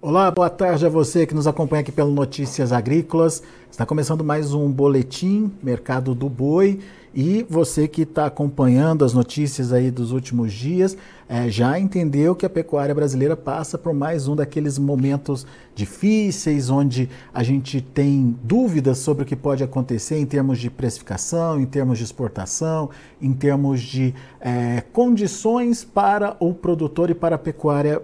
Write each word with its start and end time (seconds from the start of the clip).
Olá, 0.00 0.30
boa 0.30 0.48
tarde 0.48 0.86
a 0.86 0.88
você 0.88 1.26
que 1.26 1.34
nos 1.34 1.48
acompanha 1.48 1.80
aqui 1.80 1.90
pelo 1.90 2.12
Notícias 2.12 2.70
Agrícolas. 2.70 3.42
Está 3.68 3.84
começando 3.84 4.22
mais 4.22 4.54
um 4.54 4.70
boletim 4.70 5.50
Mercado 5.60 6.14
do 6.14 6.28
Boi 6.28 6.78
e 7.12 7.44
você 7.50 7.88
que 7.88 8.02
está 8.02 8.26
acompanhando 8.26 9.04
as 9.04 9.12
notícias 9.12 9.72
aí 9.72 9.90
dos 9.90 10.12
últimos 10.12 10.52
dias 10.52 10.96
é, 11.28 11.50
já 11.50 11.80
entendeu 11.80 12.36
que 12.36 12.46
a 12.46 12.50
pecuária 12.50 12.94
brasileira 12.94 13.36
passa 13.36 13.76
por 13.76 13.92
mais 13.92 14.28
um 14.28 14.36
daqueles 14.36 14.78
momentos 14.78 15.44
difíceis 15.74 16.70
onde 16.70 17.10
a 17.34 17.42
gente 17.42 17.80
tem 17.80 18.36
dúvidas 18.44 18.98
sobre 18.98 19.24
o 19.24 19.26
que 19.26 19.34
pode 19.34 19.64
acontecer 19.64 20.16
em 20.16 20.26
termos 20.26 20.60
de 20.60 20.70
precificação, 20.70 21.60
em 21.60 21.66
termos 21.66 21.98
de 21.98 22.04
exportação, 22.04 22.88
em 23.20 23.32
termos 23.32 23.80
de 23.80 24.14
é, 24.40 24.80
condições 24.92 25.82
para 25.82 26.36
o 26.38 26.54
produtor 26.54 27.10
e 27.10 27.14
para 27.14 27.34
a 27.34 27.38
pecuária. 27.38 28.00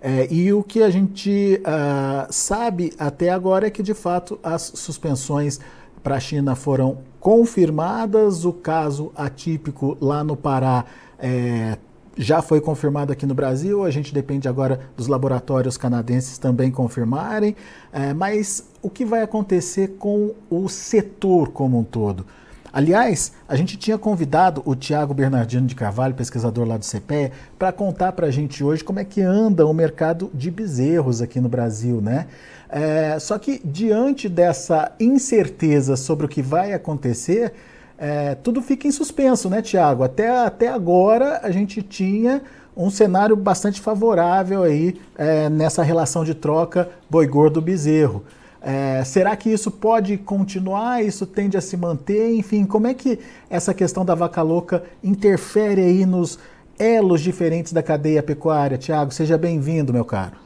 É, 0.00 0.26
e 0.30 0.52
o 0.52 0.62
que 0.62 0.82
a 0.82 0.90
gente 0.90 1.60
uh, 1.60 2.30
sabe 2.30 2.92
até 2.98 3.30
agora 3.30 3.66
é 3.66 3.70
que, 3.70 3.82
de 3.82 3.94
fato, 3.94 4.38
as 4.42 4.72
suspensões 4.74 5.60
para 6.02 6.16
a 6.16 6.20
China 6.20 6.54
foram 6.54 6.98
confirmadas. 7.20 8.44
O 8.44 8.52
caso 8.52 9.12
atípico 9.14 9.96
lá 10.00 10.22
no 10.22 10.36
Pará 10.36 10.84
é, 11.18 11.78
já 12.16 12.42
foi 12.42 12.60
confirmado 12.60 13.12
aqui 13.12 13.24
no 13.24 13.34
Brasil. 13.34 13.84
A 13.84 13.90
gente 13.90 14.12
depende 14.12 14.48
agora 14.48 14.80
dos 14.96 15.06
laboratórios 15.06 15.76
canadenses 15.76 16.36
também 16.36 16.70
confirmarem. 16.70 17.56
É, 17.92 18.12
mas 18.12 18.68
o 18.82 18.90
que 18.90 19.04
vai 19.04 19.22
acontecer 19.22 19.96
com 19.98 20.34
o 20.50 20.68
setor 20.68 21.50
como 21.50 21.78
um 21.78 21.84
todo? 21.84 22.26
Aliás, 22.72 23.32
a 23.46 23.54
gente 23.54 23.76
tinha 23.76 23.98
convidado 23.98 24.62
o 24.64 24.74
Tiago 24.74 25.12
Bernardino 25.12 25.66
de 25.66 25.74
Carvalho, 25.74 26.14
pesquisador 26.14 26.66
lá 26.66 26.78
do 26.78 26.86
CPE, 26.86 27.30
para 27.58 27.70
contar 27.70 28.12
para 28.12 28.28
a 28.28 28.30
gente 28.30 28.64
hoje 28.64 28.82
como 28.82 28.98
é 28.98 29.04
que 29.04 29.20
anda 29.20 29.66
o 29.66 29.74
mercado 29.74 30.30
de 30.32 30.50
bezerros 30.50 31.20
aqui 31.20 31.38
no 31.38 31.50
Brasil, 31.50 32.00
né? 32.00 32.28
É, 32.70 33.18
só 33.18 33.38
que 33.38 33.60
diante 33.62 34.26
dessa 34.26 34.92
incerteza 34.98 35.96
sobre 35.96 36.24
o 36.24 36.28
que 36.28 36.40
vai 36.40 36.72
acontecer, 36.72 37.52
é, 37.98 38.34
tudo 38.36 38.62
fica 38.62 38.88
em 38.88 38.90
suspenso, 38.90 39.50
né, 39.50 39.60
Tiago? 39.60 40.02
Até, 40.02 40.30
até 40.30 40.68
agora 40.68 41.40
a 41.42 41.50
gente 41.50 41.82
tinha 41.82 42.40
um 42.74 42.88
cenário 42.88 43.36
bastante 43.36 43.82
favorável 43.82 44.62
aí 44.62 44.98
é, 45.18 45.50
nessa 45.50 45.82
relação 45.82 46.24
de 46.24 46.34
troca 46.34 46.88
boi 47.10 47.26
gordo 47.26 47.60
bezerro. 47.60 48.24
É, 48.64 49.02
será 49.04 49.34
que 49.34 49.50
isso 49.50 49.72
pode 49.72 50.16
continuar? 50.16 51.04
Isso 51.04 51.26
tende 51.26 51.56
a 51.56 51.60
se 51.60 51.76
manter? 51.76 52.32
Enfim, 52.32 52.64
como 52.64 52.86
é 52.86 52.94
que 52.94 53.18
essa 53.50 53.74
questão 53.74 54.04
da 54.04 54.14
vaca 54.14 54.40
louca 54.40 54.84
interfere 55.02 55.80
aí 55.80 56.06
nos 56.06 56.38
elos 56.78 57.20
diferentes 57.20 57.72
da 57.72 57.82
cadeia 57.82 58.22
pecuária? 58.22 58.78
Tiago, 58.78 59.10
seja 59.10 59.36
bem-vindo, 59.36 59.92
meu 59.92 60.04
caro. 60.04 60.36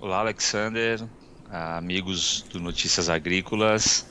Olá, 0.00 0.20
Alexander, 0.20 1.02
amigos 1.50 2.44
do 2.48 2.60
Notícias 2.60 3.10
Agrícolas. 3.10 4.06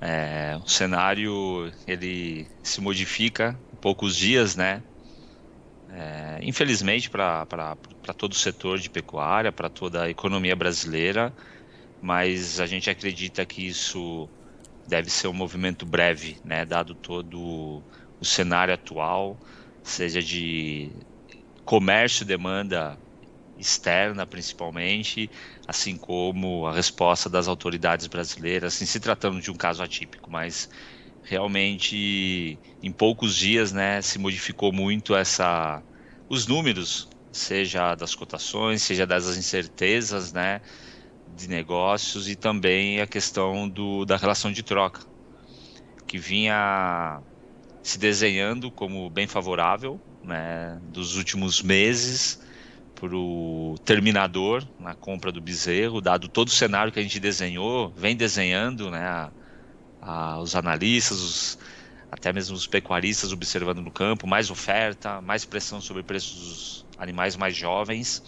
É, 0.00 0.56
o 0.64 0.68
cenário 0.68 1.72
ele 1.84 2.46
se 2.62 2.80
modifica 2.80 3.58
em 3.72 3.76
poucos 3.76 4.14
dias, 4.14 4.54
né? 4.54 4.82
É, 5.92 6.38
infelizmente 6.42 7.10
para 7.10 7.44
todo 8.16 8.32
o 8.32 8.36
setor 8.36 8.78
de 8.78 8.88
pecuária, 8.88 9.50
para 9.50 9.68
toda 9.68 10.02
a 10.02 10.10
economia 10.10 10.54
brasileira 10.54 11.32
mas 12.00 12.60
a 12.60 12.66
gente 12.66 12.90
acredita 12.90 13.46
que 13.46 13.66
isso 13.66 14.30
deve 14.86 15.10
ser 15.10 15.28
um 15.28 15.32
movimento 15.34 15.86
breve, 15.86 16.38
né, 16.44 16.66
dado 16.66 16.94
todo 16.96 17.84
o 18.20 18.24
cenário 18.24 18.74
atual, 18.74 19.40
seja 19.82 20.22
de 20.22 20.92
comércio 21.64 22.22
e 22.24 22.26
demanda 22.26 23.00
externa 23.56 24.26
principalmente, 24.26 25.30
assim 25.66 25.96
como 25.98 26.66
a 26.66 26.74
resposta 26.74 27.30
das 27.30 27.48
autoridades 27.48 28.06
brasileiras, 28.06 28.74
assim, 28.74 28.86
se 28.86 29.00
tratando 29.00 29.40
de 29.40 29.50
um 29.50 29.56
caso 29.56 29.82
atípico, 29.82 30.30
mas 30.30 30.68
realmente 31.22 32.60
em 32.82 32.92
poucos 32.92 33.36
dias, 33.36 33.72
né, 33.72 34.02
se 34.02 34.18
modificou 34.18 34.72
muito 34.72 35.14
essa 35.16 35.84
os 36.28 36.46
números, 36.46 37.08
seja 37.32 37.94
das 37.94 38.14
cotações, 38.14 38.82
seja 38.82 39.06
das 39.06 39.26
incertezas, 39.36 40.32
né, 40.32 40.60
de 41.36 41.48
negócios 41.48 42.28
e 42.28 42.34
também 42.34 43.00
a 43.00 43.06
questão 43.06 43.68
do, 43.68 44.04
da 44.06 44.16
relação 44.16 44.50
de 44.50 44.62
troca, 44.62 45.02
que 46.06 46.18
vinha 46.18 47.20
se 47.82 47.98
desenhando 47.98 48.70
como 48.70 49.08
bem 49.10 49.26
favorável 49.26 50.00
né, 50.24 50.80
dos 50.84 51.16
últimos 51.16 51.62
meses 51.62 52.40
para 52.94 53.14
o 53.14 53.76
terminador 53.84 54.66
na 54.80 54.94
compra 54.94 55.30
do 55.30 55.40
bezerro, 55.40 56.00
dado 56.00 56.28
todo 56.28 56.48
o 56.48 56.52
cenário 56.52 56.90
que 56.90 56.98
a 56.98 57.02
gente 57.02 57.20
desenhou, 57.20 57.90
vem 57.90 58.16
desenhando, 58.16 58.90
né, 58.90 59.06
a, 59.06 59.30
a, 60.00 60.40
os 60.40 60.56
analistas, 60.56 61.20
os, 61.20 61.58
até 62.10 62.32
mesmo 62.32 62.56
os 62.56 62.66
pecuaristas 62.66 63.32
observando 63.32 63.82
no 63.82 63.90
campo, 63.90 64.26
mais 64.26 64.50
oferta, 64.50 65.20
mais 65.20 65.44
pressão 65.44 65.80
sobre 65.82 66.02
preços 66.02 66.34
dos 66.34 66.86
animais 66.98 67.36
mais 67.36 67.54
jovens 67.54 68.22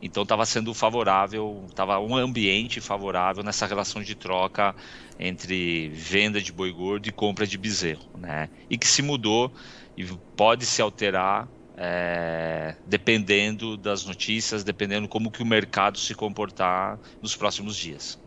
então 0.00 0.22
estava 0.22 0.46
sendo 0.46 0.72
favorável, 0.72 1.64
estava 1.68 1.98
um 1.98 2.16
ambiente 2.16 2.80
favorável 2.80 3.42
nessa 3.42 3.66
relação 3.66 4.02
de 4.02 4.14
troca 4.14 4.74
entre 5.18 5.88
venda 5.88 6.40
de 6.40 6.52
boi 6.52 6.72
gordo 6.72 7.08
e 7.08 7.12
compra 7.12 7.46
de 7.46 7.58
bezerro, 7.58 8.04
né? 8.16 8.48
E 8.70 8.78
que 8.78 8.86
se 8.86 9.02
mudou 9.02 9.52
e 9.96 10.04
pode 10.36 10.64
se 10.64 10.80
alterar 10.80 11.48
é, 11.76 12.74
dependendo 12.86 13.76
das 13.76 14.04
notícias, 14.04 14.62
dependendo 14.62 15.08
como 15.08 15.30
que 15.30 15.42
o 15.42 15.46
mercado 15.46 15.98
se 15.98 16.14
comportar 16.14 16.98
nos 17.20 17.36
próximos 17.36 17.76
dias. 17.76 18.18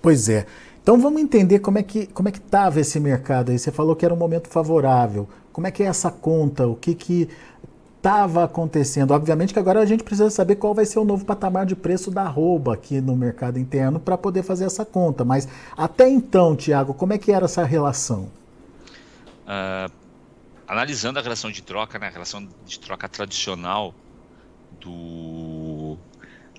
Pois 0.00 0.28
é. 0.28 0.46
Então 0.82 1.00
vamos 1.00 1.20
entender 1.20 1.58
como 1.58 1.78
é 1.78 1.82
que 1.82 2.06
como 2.06 2.28
é 2.28 2.32
que 2.32 2.38
estava 2.38 2.80
esse 2.80 3.00
mercado 3.00 3.50
aí. 3.50 3.58
Você 3.58 3.72
falou 3.72 3.96
que 3.96 4.04
era 4.04 4.14
um 4.14 4.16
momento 4.16 4.48
favorável. 4.48 5.28
Como 5.52 5.66
é 5.66 5.70
que 5.70 5.82
é 5.82 5.86
essa 5.86 6.10
conta? 6.10 6.66
O 6.66 6.76
que 6.76 6.94
que 6.94 7.28
estava 8.06 8.44
acontecendo. 8.44 9.10
Obviamente 9.10 9.52
que 9.52 9.58
agora 9.58 9.80
a 9.80 9.84
gente 9.84 10.04
precisa 10.04 10.30
saber 10.30 10.54
qual 10.56 10.72
vai 10.72 10.86
ser 10.86 11.00
o 11.00 11.04
novo 11.04 11.24
patamar 11.24 11.66
de 11.66 11.74
preço 11.74 12.08
da 12.08 12.22
arroba 12.22 12.74
aqui 12.74 13.00
no 13.00 13.16
mercado 13.16 13.58
interno 13.58 13.98
para 13.98 14.16
poder 14.16 14.44
fazer 14.44 14.64
essa 14.64 14.84
conta. 14.84 15.24
Mas 15.24 15.48
até 15.76 16.08
então, 16.08 16.54
Tiago, 16.54 16.94
como 16.94 17.12
é 17.12 17.18
que 17.18 17.32
era 17.32 17.46
essa 17.46 17.64
relação? 17.64 18.30
Uh, 19.42 19.90
analisando 20.68 21.18
a 21.18 21.22
relação 21.22 21.50
de 21.50 21.62
troca, 21.62 21.98
né, 21.98 22.06
a 22.06 22.10
relação 22.10 22.46
de 22.64 22.78
troca 22.78 23.08
tradicional 23.08 23.92
do, 24.80 25.98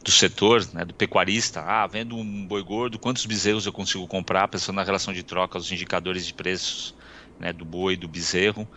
do 0.04 0.12
setor, 0.12 0.68
né, 0.74 0.84
do 0.84 0.94
pecuarista, 0.94 1.62
ah, 1.62 1.88
vendo 1.88 2.18
um 2.18 2.46
boi 2.46 2.62
gordo, 2.62 3.00
quantos 3.00 3.26
bezerros 3.26 3.66
eu 3.66 3.72
consigo 3.72 4.06
comprar, 4.06 4.50
pensando 4.50 4.76
na 4.76 4.84
relação 4.84 5.14
de 5.14 5.24
troca, 5.24 5.58
os 5.58 5.72
indicadores 5.72 6.26
de 6.28 6.34
preços 6.34 6.94
né, 7.40 7.54
do 7.54 7.64
boi 7.64 7.94
e 7.94 7.98
do 7.98 8.08
bezerro. 8.08 8.68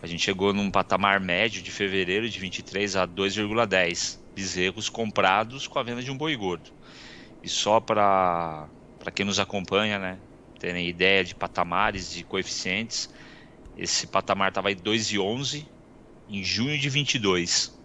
A 0.00 0.06
gente 0.06 0.22
chegou 0.22 0.52
num 0.52 0.70
patamar 0.70 1.20
médio 1.20 1.60
de 1.60 1.72
fevereiro 1.72 2.28
de 2.28 2.38
23 2.38 2.94
a 2.96 3.06
2,10 3.06 4.18
bezerros 4.34 4.88
comprados 4.88 5.66
com 5.66 5.78
a 5.78 5.82
venda 5.82 6.02
de 6.02 6.10
um 6.10 6.16
boi 6.16 6.36
gordo. 6.36 6.70
E 7.42 7.48
só 7.48 7.80
para 7.80 8.68
quem 9.12 9.26
nos 9.26 9.40
acompanha, 9.40 9.98
né, 9.98 10.18
terem 10.60 10.88
ideia 10.88 11.24
de 11.24 11.34
patamares, 11.34 12.12
de 12.12 12.22
coeficientes, 12.22 13.12
esse 13.76 14.06
patamar 14.06 14.50
estava 14.50 14.70
em 14.70 14.76
2,11 14.76 15.66
em 16.28 16.44
junho 16.44 16.78
de 16.78 16.88
22. 16.88 17.76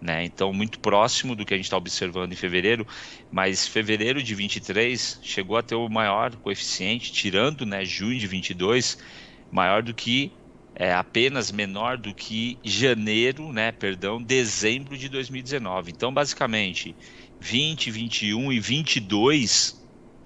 Né? 0.00 0.24
Então, 0.24 0.52
muito 0.52 0.80
próximo 0.80 1.36
do 1.36 1.44
que 1.44 1.52
a 1.52 1.56
gente 1.56 1.66
está 1.66 1.76
observando 1.76 2.32
em 2.32 2.36
fevereiro, 2.36 2.86
mas 3.30 3.68
fevereiro 3.68 4.22
de 4.22 4.34
23 4.34 5.20
chegou 5.22 5.56
a 5.56 5.62
ter 5.62 5.74
o 5.74 5.88
maior 5.88 6.34
coeficiente, 6.36 7.12
tirando 7.12 7.66
né, 7.66 7.84
junho 7.84 8.18
de 8.18 8.26
22, 8.26 8.98
maior 9.52 9.82
do 9.82 9.92
que 9.92 10.32
é 10.80 10.94
apenas 10.94 11.50
menor 11.52 11.98
do 11.98 12.14
que 12.14 12.58
janeiro, 12.64 13.52
né, 13.52 13.70
perdão, 13.70 14.22
dezembro 14.22 14.96
de 14.96 15.10
2019. 15.10 15.90
Então, 15.92 16.12
basicamente, 16.12 16.96
20, 17.38 17.90
21 17.90 18.50
e 18.50 18.58
22, 18.58 19.74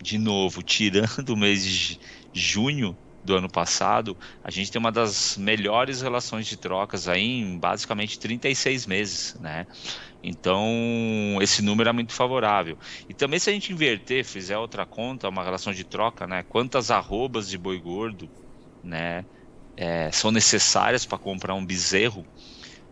de 0.01 0.17
novo, 0.17 0.63
tirando 0.63 1.31
o 1.31 1.37
mês 1.37 1.65
de 1.67 1.99
junho 2.33 2.97
do 3.23 3.35
ano 3.37 3.51
passado, 3.51 4.17
a 4.45 4.51
gente 4.51 4.71
tem 4.71 4.79
uma 4.79 4.93
das 4.93 5.37
melhores 5.37 6.03
relações 6.03 6.47
de 6.47 6.57
trocas 6.57 7.09
aí 7.09 7.23
em 7.23 7.59
basicamente 7.59 8.17
36 8.19 8.87
meses, 8.87 9.35
né? 9.41 9.67
Então, 10.23 11.39
esse 11.43 11.63
número 11.63 11.91
é 11.91 11.93
muito 11.93 12.13
favorável. 12.13 12.79
E 13.09 13.15
também 13.15 13.41
se 13.41 13.51
a 13.51 13.53
gente 13.53 13.73
inverter, 13.73 14.25
fizer 14.25 14.59
outra 14.59 14.87
conta, 14.87 15.29
uma 15.29 15.45
relação 15.45 15.73
de 15.73 15.85
troca, 15.85 16.27
né? 16.27 16.45
Quantas 16.45 16.91
arrobas 16.91 17.49
de 17.49 17.59
boi 17.59 17.81
gordo, 17.81 18.31
né? 18.83 19.27
É, 19.77 20.11
são 20.13 20.31
necessárias 20.31 21.05
para 21.07 21.19
comprar 21.19 21.55
um 21.55 21.65
bezerro, 21.67 22.27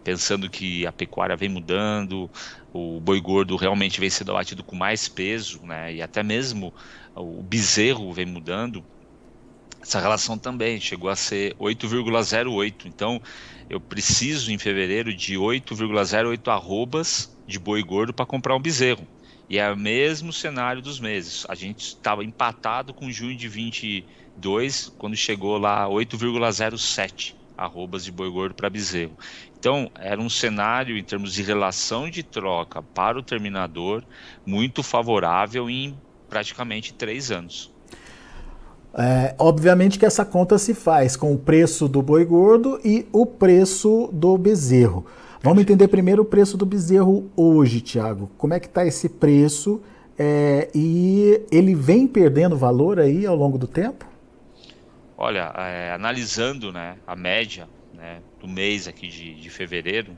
pensando 0.04 0.50
que 0.50 0.86
a 0.86 0.92
pecuária 0.92 1.36
vem 1.36 1.48
mudando, 1.48 2.30
o 2.72 3.00
boi 3.00 3.20
gordo 3.20 3.56
realmente 3.56 4.00
vem 4.00 4.10
sendo 4.10 4.32
abatido 4.32 4.64
com 4.64 4.76
mais 4.76 5.08
peso, 5.08 5.60
né? 5.66 5.94
E 5.94 6.02
até 6.02 6.22
mesmo 6.22 6.74
o 7.14 7.42
bezerro 7.42 8.12
vem 8.12 8.26
mudando. 8.26 8.86
Essa 9.82 10.00
relação 10.00 10.38
também 10.38 10.80
chegou 10.80 11.10
a 11.10 11.16
ser 11.16 11.54
8,08. 11.58 12.86
Então, 12.86 13.20
eu 13.68 13.80
preciso 13.80 14.52
em 14.52 14.58
fevereiro 14.58 15.14
de 15.14 15.36
8,08 15.36 16.48
arrobas 16.50 17.36
de 17.46 17.58
boi 17.58 17.82
gordo 17.82 18.14
para 18.14 18.26
comprar 18.26 18.54
um 18.56 18.62
bezerro. 18.62 19.08
E 19.52 19.58
é 19.58 19.70
o 19.70 19.76
mesmo 19.76 20.32
cenário 20.32 20.80
dos 20.80 20.98
meses. 20.98 21.44
A 21.46 21.54
gente 21.54 21.88
estava 21.88 22.24
empatado 22.24 22.94
com 22.94 23.10
junho 23.10 23.36
de 23.36 23.48
22, 23.48 24.90
quando 24.96 25.14
chegou 25.14 25.58
lá 25.58 25.86
8,07 25.90 27.34
arrobas 27.54 28.02
de 28.02 28.10
boi 28.10 28.30
gordo 28.30 28.54
para 28.54 28.70
bezerro. 28.70 29.12
Então, 29.58 29.90
era 29.96 30.18
um 30.18 30.30
cenário 30.30 30.96
em 30.96 31.04
termos 31.04 31.34
de 31.34 31.42
relação 31.42 32.08
de 32.08 32.22
troca 32.22 32.80
para 32.82 33.18
o 33.18 33.22
terminador 33.22 34.02
muito 34.46 34.82
favorável 34.82 35.68
em 35.68 35.94
praticamente 36.30 36.94
três 36.94 37.30
anos. 37.30 37.70
É, 38.94 39.34
obviamente 39.38 39.98
que 39.98 40.06
essa 40.06 40.24
conta 40.24 40.56
se 40.56 40.72
faz 40.72 41.14
com 41.14 41.30
o 41.30 41.38
preço 41.38 41.86
do 41.86 42.00
boi 42.00 42.24
gordo 42.24 42.80
e 42.82 43.06
o 43.12 43.26
preço 43.26 44.08
do 44.14 44.38
bezerro. 44.38 45.04
Vamos 45.42 45.62
entender 45.62 45.88
primeiro 45.88 46.22
o 46.22 46.24
preço 46.24 46.56
do 46.56 46.64
bezerro 46.64 47.28
hoje, 47.34 47.80
Tiago. 47.80 48.30
Como 48.38 48.54
é 48.54 48.60
que 48.60 48.68
está 48.68 48.86
esse 48.86 49.08
preço? 49.08 49.82
É, 50.16 50.70
e 50.72 51.44
ele 51.50 51.74
vem 51.74 52.06
perdendo 52.06 52.56
valor 52.56 53.00
aí 53.00 53.26
ao 53.26 53.34
longo 53.34 53.58
do 53.58 53.66
tempo? 53.66 54.06
Olha, 55.18 55.52
é, 55.56 55.90
analisando 55.92 56.70
né, 56.70 56.96
a 57.04 57.16
média 57.16 57.68
né, 57.92 58.20
do 58.40 58.46
mês 58.46 58.86
aqui 58.86 59.08
de, 59.08 59.34
de 59.34 59.50
fevereiro, 59.50 60.16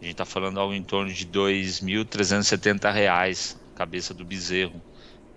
a 0.00 0.04
gente 0.04 0.14
está 0.14 0.24
falando 0.24 0.58
algo 0.58 0.74
em 0.74 0.82
torno 0.82 1.12
de 1.12 1.24
R$ 1.24 1.30
2.370 1.30 3.56
cabeça 3.76 4.12
do 4.12 4.24
bezerro 4.24 4.82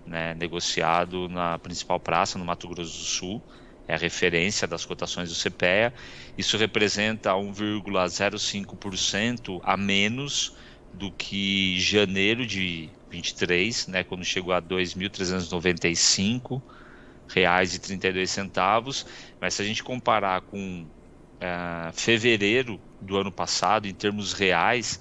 né, 0.04 0.34
negociado 0.34 1.28
na 1.28 1.60
principal 1.60 2.00
praça 2.00 2.40
no 2.40 2.44
Mato 2.44 2.66
Grosso 2.66 2.90
do 2.90 3.04
Sul, 3.04 3.40
é 3.88 3.94
a 3.94 3.98
referência 3.98 4.68
das 4.68 4.84
cotações 4.84 5.30
do 5.30 5.34
CPEA. 5.34 5.94
Isso 6.36 6.58
representa 6.58 7.32
1,05% 7.32 9.60
a 9.64 9.74
menos 9.76 10.54
do 10.92 11.10
que 11.10 11.80
janeiro 11.80 12.46
de 12.46 12.90
23, 13.10 13.86
né, 13.88 14.04
quando 14.04 14.24
chegou 14.24 14.52
a 14.52 14.60
2.395 14.60 16.62
reais 17.26 17.74
e 17.74 17.78
32 17.78 18.30
centavos. 18.30 19.06
Mas 19.40 19.54
se 19.54 19.62
a 19.62 19.64
gente 19.64 19.82
comparar 19.82 20.42
com 20.42 20.82
uh, 20.82 20.88
fevereiro 21.94 22.78
do 23.00 23.16
ano 23.16 23.32
passado, 23.32 23.88
em 23.88 23.94
termos 23.94 24.34
reais, 24.34 25.00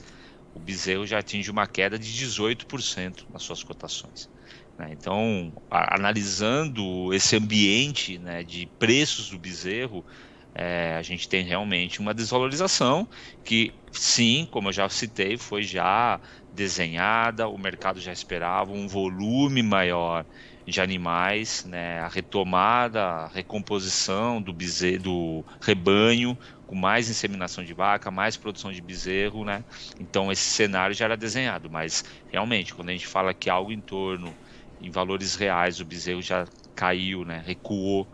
o 0.53 0.59
bezerro 0.59 1.05
já 1.05 1.19
atinge 1.19 1.51
uma 1.51 1.67
queda 1.67 1.99
de 1.99 2.09
18% 2.09 3.25
nas 3.29 3.43
suas 3.43 3.61
cotações. 3.63 4.29
Né? 4.77 4.89
Então, 4.91 5.53
analisando 5.69 7.13
esse 7.13 7.35
ambiente 7.35 8.17
né, 8.19 8.43
de 8.43 8.67
preços 8.77 9.29
do 9.29 9.39
bezerro, 9.39 10.05
é, 10.53 10.95
a 10.95 11.01
gente 11.01 11.27
tem 11.29 11.43
realmente 11.43 11.99
uma 11.99 12.13
desvalorização 12.13 13.07
que, 13.43 13.73
sim, 13.91 14.47
como 14.51 14.69
eu 14.69 14.73
já 14.73 14.89
citei, 14.89 15.37
foi 15.37 15.63
já 15.63 16.19
desenhada, 16.51 17.47
o 17.47 17.57
mercado 17.57 17.99
já 17.99 18.11
esperava 18.11 18.71
um 18.71 18.87
volume 18.87 19.61
maior 19.63 20.25
de 20.65 20.81
animais, 20.81 21.63
né, 21.65 21.99
a 21.99 22.07
retomada, 22.09 23.01
a 23.03 23.27
recomposição 23.27 24.41
do 24.41 24.51
bezerro, 24.53 25.01
do 25.03 25.45
rebanho, 25.61 26.37
com 26.65 26.75
mais 26.75 27.09
inseminação 27.09 27.63
de 27.63 27.73
vaca, 27.73 28.11
mais 28.11 28.35
produção 28.35 28.71
de 28.73 28.81
bezerro, 28.81 29.45
né? 29.45 29.63
Então 29.99 30.29
esse 30.31 30.43
cenário 30.43 30.93
já 30.93 31.05
era 31.05 31.15
desenhado, 31.15 31.69
mas 31.69 32.03
realmente 32.27 32.73
quando 32.73 32.89
a 32.89 32.91
gente 32.91 33.07
fala 33.07 33.33
que 33.33 33.49
algo 33.49 33.71
em 33.71 33.81
torno 33.81 34.37
em 34.81 34.89
valores 34.89 35.35
reais 35.35 35.79
o 35.79 35.85
bezerro 35.85 36.21
já 36.21 36.45
caiu, 36.75 37.25
né? 37.25 37.41
Recuou 37.45 38.07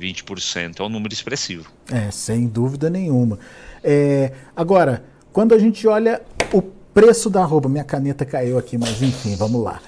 20%. 0.00 0.80
É 0.80 0.82
um 0.82 0.88
número 0.88 1.12
expressivo. 1.12 1.70
É, 1.90 2.10
sem 2.10 2.46
dúvida 2.46 2.88
nenhuma. 2.88 3.38
É, 3.82 4.32
agora, 4.56 5.04
quando 5.32 5.54
a 5.54 5.58
gente 5.58 5.86
olha 5.86 6.22
o 6.52 6.62
preço 6.62 7.30
da 7.30 7.42
arroba, 7.42 7.68
minha 7.68 7.84
caneta 7.84 8.24
caiu 8.24 8.58
aqui, 8.58 8.76
mas 8.76 9.02
enfim, 9.02 9.36
vamos 9.36 9.62
lá. 9.62 9.80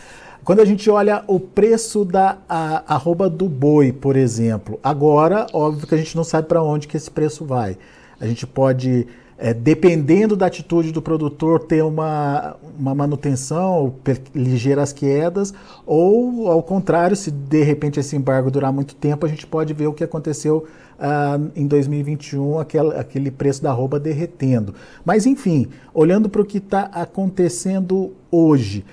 Quando 0.45 0.61
a 0.61 0.65
gente 0.65 0.91
olha 0.91 1.23
o 1.29 1.39
preço 1.39 2.05
da 2.05 2.39
a, 2.49 2.95
arroba 2.95 3.31
do 3.31 3.49
boi, 3.49 3.93
por 3.93 4.17
exemplo, 4.17 4.79
agora, 4.83 5.47
óbvio 5.53 5.87
que 5.87 5.95
a 5.95 5.99
gente 5.99 6.17
não 6.17 6.25
sabe 6.25 6.49
para 6.49 6.63
onde 6.63 6.89
que 6.89 6.97
esse 6.97 7.11
preço 7.11 7.45
vai. 7.45 7.79
A 8.21 8.27
gente 8.27 8.47
pode 8.47 9.07
é, 9.39 9.53
dependendo 9.53 10.37
da 10.37 10.47
atitude 10.47 10.93
do 10.93 11.03
produtor, 11.03 11.61
ter 11.61 11.83
uma, 11.83 12.57
uma 12.79 12.95
manutenção, 12.95 13.95
ligeiras 14.35 14.93
quedas, 14.93 15.53
ou 15.85 16.51
ao 16.51 16.63
contrário, 16.63 17.17
se 17.17 17.31
de 17.31 17.63
repente 17.63 17.99
esse 17.99 18.15
embargo 18.15 18.51
durar 18.51 18.73
muito 18.73 18.95
tempo, 18.95 19.27
a 19.27 19.29
gente 19.29 19.47
pode 19.47 19.73
ver 19.75 19.87
o 19.87 19.93
que 19.93 20.05
aconteceu 20.05 20.67
ah, 20.99 21.41
em 21.57 21.67
2021, 21.67 22.61
aquele, 22.61 23.31
preço 23.31 23.63
da 23.63 23.73
roupa 23.73 23.99
derretendo. 23.99 24.75
Mas 25.05 25.27
enfim, 25.27 25.69
olhando 25.93 26.29
para 26.29 26.41
o 26.41 26.45
que 26.45 26.59
está 26.59 26.83
acontecendo 26.93 28.13
hoje, 28.31 28.85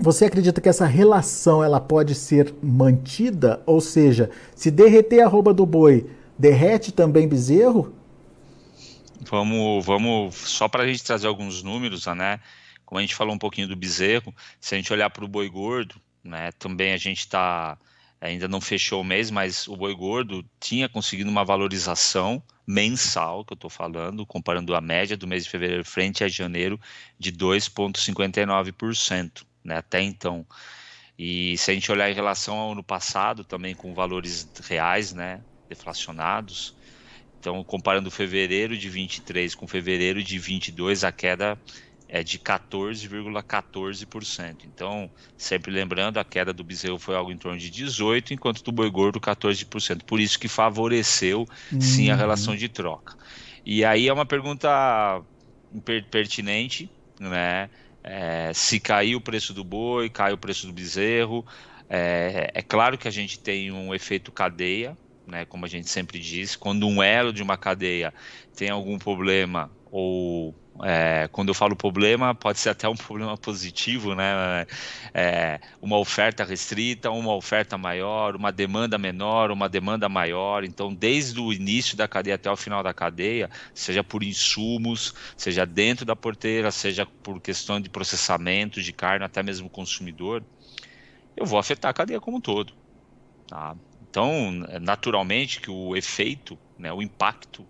você 0.00 0.24
acredita 0.24 0.60
que 0.60 0.68
essa 0.68 0.86
relação 0.86 1.62
ela 1.62 1.78
pode 1.78 2.14
ser 2.14 2.54
mantida? 2.62 3.60
Ou 3.66 3.80
seja, 3.80 4.30
se 4.56 4.70
derreter 4.70 5.20
a 5.20 5.28
roupa 5.28 5.54
do 5.54 5.64
boi, 5.64 6.06
derrete 6.38 6.90
também 6.90 7.28
bezerro? 7.28 7.92
Vamos, 9.22 9.84
vamos 9.84 10.34
só 10.34 10.68
para 10.68 10.84
a 10.84 10.86
gente 10.86 11.04
trazer 11.04 11.26
alguns 11.26 11.62
números, 11.62 12.06
né? 12.06 12.40
Como 12.84 12.98
a 12.98 13.02
gente 13.02 13.14
falou 13.14 13.34
um 13.34 13.38
pouquinho 13.38 13.68
do 13.68 13.76
bezerro, 13.76 14.34
se 14.60 14.74
a 14.74 14.78
gente 14.78 14.92
olhar 14.92 15.10
para 15.10 15.24
o 15.24 15.28
boi 15.28 15.48
gordo, 15.48 16.00
né? 16.24 16.50
Também 16.52 16.92
a 16.92 16.96
gente 16.96 17.20
está 17.20 17.78
ainda 18.20 18.46
não 18.46 18.60
fechou 18.60 19.00
o 19.00 19.04
mês, 19.04 19.30
mas 19.30 19.66
o 19.66 19.76
boi 19.76 19.94
gordo 19.94 20.44
tinha 20.60 20.88
conseguido 20.88 21.30
uma 21.30 21.44
valorização 21.44 22.42
mensal, 22.66 23.44
que 23.44 23.52
eu 23.52 23.56
estou 23.56 23.70
falando, 23.70 24.26
comparando 24.26 24.74
a 24.74 24.80
média 24.80 25.16
do 25.16 25.26
mês 25.26 25.44
de 25.44 25.50
fevereiro 25.50 25.84
frente 25.84 26.22
a 26.22 26.28
janeiro, 26.28 26.78
de 27.18 27.32
2,59%, 27.32 29.44
né, 29.64 29.78
até 29.78 30.02
então. 30.02 30.46
E 31.18 31.56
se 31.58 31.70
a 31.70 31.74
gente 31.74 31.90
olhar 31.90 32.10
em 32.10 32.14
relação 32.14 32.58
ao 32.58 32.72
ano 32.72 32.84
passado, 32.84 33.44
também 33.44 33.74
com 33.74 33.94
valores 33.94 34.48
reais, 34.68 35.12
né, 35.12 35.42
deflacionados, 35.68 36.74
então, 37.40 37.64
comparando 37.64 38.08
fevereiro 38.10 38.76
de 38.76 38.90
23 38.90 39.54
com 39.54 39.66
fevereiro 39.66 40.22
de 40.22 40.38
22, 40.38 41.04
a 41.04 41.10
queda 41.10 41.58
é 42.06 42.22
de 42.22 42.38
14,14%. 42.38 44.66
Então, 44.66 45.10
sempre 45.38 45.72
lembrando, 45.72 46.18
a 46.18 46.24
queda 46.24 46.52
do 46.52 46.62
bezerro 46.62 46.98
foi 46.98 47.16
algo 47.16 47.32
em 47.32 47.38
torno 47.38 47.58
de 47.58 47.70
18%, 47.70 48.32
enquanto 48.32 48.62
do 48.62 48.70
boi 48.70 48.90
gordo 48.90 49.18
14%. 49.18 50.02
Por 50.04 50.20
isso 50.20 50.38
que 50.38 50.48
favoreceu, 50.48 51.48
uhum. 51.72 51.80
sim, 51.80 52.10
a 52.10 52.12
uhum. 52.12 52.18
relação 52.18 52.54
de 52.54 52.68
troca. 52.68 53.16
E 53.64 53.86
aí 53.86 54.06
é 54.06 54.12
uma 54.12 54.26
pergunta 54.26 55.22
pertinente, 56.10 56.90
né? 57.18 57.70
É, 58.02 58.50
se 58.52 58.80
cair 58.80 59.16
o 59.16 59.20
preço 59.20 59.54
do 59.54 59.64
boi, 59.64 60.10
cai 60.10 60.32
o 60.32 60.38
preço 60.38 60.66
do 60.66 60.74
bezerro. 60.74 61.46
É, 61.88 62.50
é 62.54 62.62
claro 62.62 62.98
que 62.98 63.08
a 63.08 63.10
gente 63.10 63.38
tem 63.38 63.72
um 63.72 63.94
efeito 63.94 64.30
cadeia, 64.30 64.94
né? 65.30 65.44
Como 65.44 65.64
a 65.64 65.68
gente 65.68 65.88
sempre 65.88 66.18
diz, 66.18 66.56
quando 66.56 66.86
um 66.86 67.02
elo 67.02 67.32
de 67.32 67.42
uma 67.42 67.56
cadeia 67.56 68.12
tem 68.56 68.70
algum 68.70 68.98
problema 68.98 69.70
ou 69.90 70.54
é, 70.82 71.28
quando 71.32 71.48
eu 71.48 71.54
falo 71.54 71.76
problema, 71.76 72.34
pode 72.34 72.58
ser 72.58 72.70
até 72.70 72.88
um 72.88 72.96
problema 72.96 73.36
positivo, 73.36 74.14
né? 74.14 74.66
É, 75.12 75.60
uma 75.80 75.98
oferta 75.98 76.44
restrita, 76.44 77.10
uma 77.10 77.34
oferta 77.34 77.76
maior, 77.76 78.36
uma 78.36 78.50
demanda 78.52 78.96
menor, 78.96 79.50
uma 79.50 79.68
demanda 79.68 80.08
maior. 80.08 80.64
Então, 80.64 80.94
desde 80.94 81.40
o 81.40 81.52
início 81.52 81.96
da 81.96 82.08
cadeia 82.08 82.36
até 82.36 82.50
o 82.50 82.56
final 82.56 82.82
da 82.82 82.94
cadeia, 82.94 83.50
seja 83.74 84.02
por 84.02 84.22
insumos, 84.22 85.12
seja 85.36 85.66
dentro 85.66 86.06
da 86.06 86.16
porteira, 86.16 86.70
seja 86.70 87.06
por 87.22 87.40
questão 87.40 87.80
de 87.80 87.90
processamento 87.90 88.80
de 88.80 88.92
carne, 88.92 89.24
até 89.24 89.42
mesmo 89.42 89.68
consumidor, 89.68 90.44
eu 91.36 91.44
vou 91.46 91.58
afetar 91.58 91.90
a 91.90 91.94
cadeia 91.94 92.20
como 92.20 92.38
um 92.38 92.40
todo. 92.40 92.72
Tá? 93.46 93.76
Então, 94.10 94.50
naturalmente 94.80 95.60
que 95.60 95.70
o 95.70 95.96
efeito, 95.96 96.58
né, 96.76 96.92
o 96.92 97.00
impacto, 97.00 97.66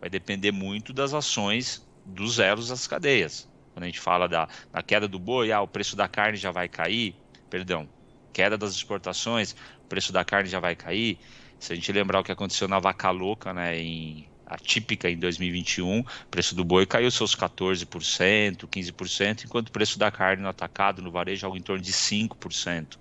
vai 0.00 0.08
depender 0.08 0.52
muito 0.52 0.92
das 0.92 1.12
ações 1.12 1.86
dos 2.04 2.38
elos 2.38 2.68
das 2.68 2.86
cadeias. 2.86 3.48
Quando 3.74 3.84
a 3.84 3.86
gente 3.86 4.00
fala 4.00 4.28
da, 4.28 4.48
da 4.72 4.82
queda 4.82 5.08
do 5.08 5.18
boi, 5.18 5.52
ah, 5.52 5.60
o 5.60 5.68
preço 5.68 5.96
da 5.96 6.08
carne 6.08 6.36
já 6.36 6.50
vai 6.52 6.68
cair, 6.68 7.14
perdão, 7.48 7.88
queda 8.32 8.56
das 8.56 8.72
exportações, 8.74 9.52
o 9.52 9.88
preço 9.88 10.12
da 10.12 10.24
carne 10.24 10.48
já 10.48 10.60
vai 10.60 10.76
cair. 10.76 11.18
Se 11.58 11.72
a 11.72 11.76
gente 11.76 11.92
lembrar 11.92 12.20
o 12.20 12.24
que 12.24 12.32
aconteceu 12.32 12.68
na 12.68 12.78
vaca 12.78 13.10
louca, 13.10 13.52
né, 13.52 13.78
em 13.78 14.30
atípica 14.46 15.08
em 15.08 15.16
2021, 15.18 16.00
o 16.00 16.04
preço 16.30 16.54
do 16.54 16.64
boi 16.64 16.84
caiu 16.86 17.10
seus 17.10 17.34
14%, 17.34 18.66
15%, 18.66 19.44
enquanto 19.44 19.68
o 19.68 19.72
preço 19.72 19.98
da 19.98 20.10
carne 20.10 20.42
no 20.42 20.48
atacado, 20.48 21.02
no 21.02 21.10
varejo, 21.12 21.46
algo 21.46 21.56
em 21.58 21.62
torno 21.62 21.82
de 21.82 21.92
5%. 21.92 22.98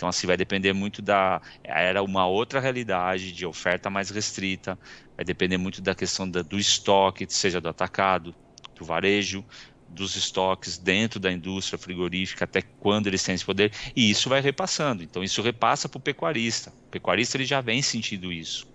Então, 0.00 0.08
assim, 0.08 0.26
vai 0.26 0.34
depender 0.38 0.72
muito 0.72 1.02
da. 1.02 1.42
Era 1.62 2.02
uma 2.02 2.26
outra 2.26 2.58
realidade 2.58 3.32
de 3.32 3.44
oferta 3.44 3.90
mais 3.90 4.08
restrita, 4.08 4.78
vai 5.14 5.26
depender 5.26 5.58
muito 5.58 5.82
da 5.82 5.94
questão 5.94 6.28
da, 6.28 6.40
do 6.40 6.58
estoque, 6.58 7.26
seja 7.28 7.60
do 7.60 7.68
atacado, 7.68 8.34
do 8.74 8.82
varejo, 8.82 9.44
dos 9.86 10.16
estoques 10.16 10.78
dentro 10.78 11.20
da 11.20 11.30
indústria 11.30 11.78
frigorífica, 11.78 12.46
até 12.46 12.62
quando 12.62 13.08
eles 13.08 13.22
têm 13.22 13.34
esse 13.34 13.44
poder, 13.44 13.74
e 13.94 14.08
isso 14.08 14.30
vai 14.30 14.40
repassando. 14.40 15.02
Então, 15.02 15.22
isso 15.22 15.42
repassa 15.42 15.86
para 15.86 15.98
o 15.98 16.00
pecuarista. 16.02 16.72
O 16.86 16.90
pecuarista 16.90 17.36
ele 17.36 17.44
já 17.44 17.60
vem 17.60 17.82
sentindo 17.82 18.32
isso. 18.32 18.66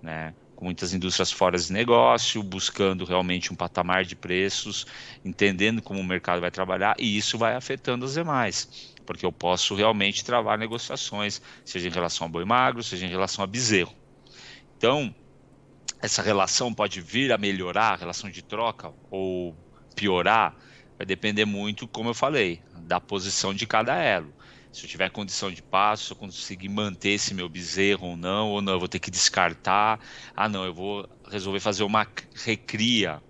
Né? 0.00 0.34
Com 0.58 0.64
muitas 0.64 0.92
indústrias 0.92 1.30
fora 1.30 1.56
de 1.56 1.72
negócio, 1.72 2.42
buscando 2.42 3.04
realmente 3.04 3.52
um 3.52 3.54
patamar 3.54 4.04
de 4.04 4.16
preços, 4.16 4.88
entendendo 5.24 5.80
como 5.80 6.00
o 6.00 6.04
mercado 6.04 6.40
vai 6.40 6.50
trabalhar, 6.50 6.96
e 6.98 7.16
isso 7.16 7.38
vai 7.38 7.54
afetando 7.54 8.04
as 8.04 8.14
demais, 8.14 8.92
porque 9.06 9.24
eu 9.24 9.30
posso 9.30 9.76
realmente 9.76 10.24
travar 10.24 10.58
negociações, 10.58 11.40
seja 11.64 11.86
em 11.86 11.92
relação 11.92 12.26
a 12.26 12.28
boi 12.28 12.44
magro, 12.44 12.82
seja 12.82 13.06
em 13.06 13.08
relação 13.08 13.44
a 13.44 13.46
bezerro. 13.46 13.94
Então, 14.76 15.14
essa 16.02 16.22
relação 16.22 16.74
pode 16.74 17.00
vir 17.00 17.30
a 17.32 17.38
melhorar, 17.38 17.92
a 17.92 17.96
relação 17.96 18.28
de 18.28 18.42
troca, 18.42 18.92
ou 19.12 19.56
piorar, 19.94 20.56
vai 20.96 21.06
depender 21.06 21.44
muito, 21.44 21.86
como 21.86 22.10
eu 22.10 22.14
falei, 22.14 22.60
da 22.78 23.00
posição 23.00 23.54
de 23.54 23.64
cada 23.64 23.94
elo 23.94 24.34
se 24.72 24.84
eu 24.86 24.90
tiver 24.90 25.10
condição 25.10 25.50
de 25.50 25.62
passo, 25.62 26.06
se 26.06 26.12
eu 26.12 26.16
conseguir 26.16 26.68
manter 26.68 27.10
esse 27.10 27.34
meu 27.34 27.48
bezerro 27.48 28.08
ou 28.08 28.16
não, 28.16 28.50
ou 28.50 28.62
não, 28.62 28.74
eu 28.74 28.78
vou 28.78 28.88
ter 28.88 28.98
que 29.00 29.10
descartar. 29.10 30.00
Ah, 30.34 30.48
não, 30.48 30.64
eu 30.64 30.74
vou 30.74 31.08
resolver 31.30 31.60
fazer 31.60 31.84
uma 31.84 32.06
recria 32.44 33.22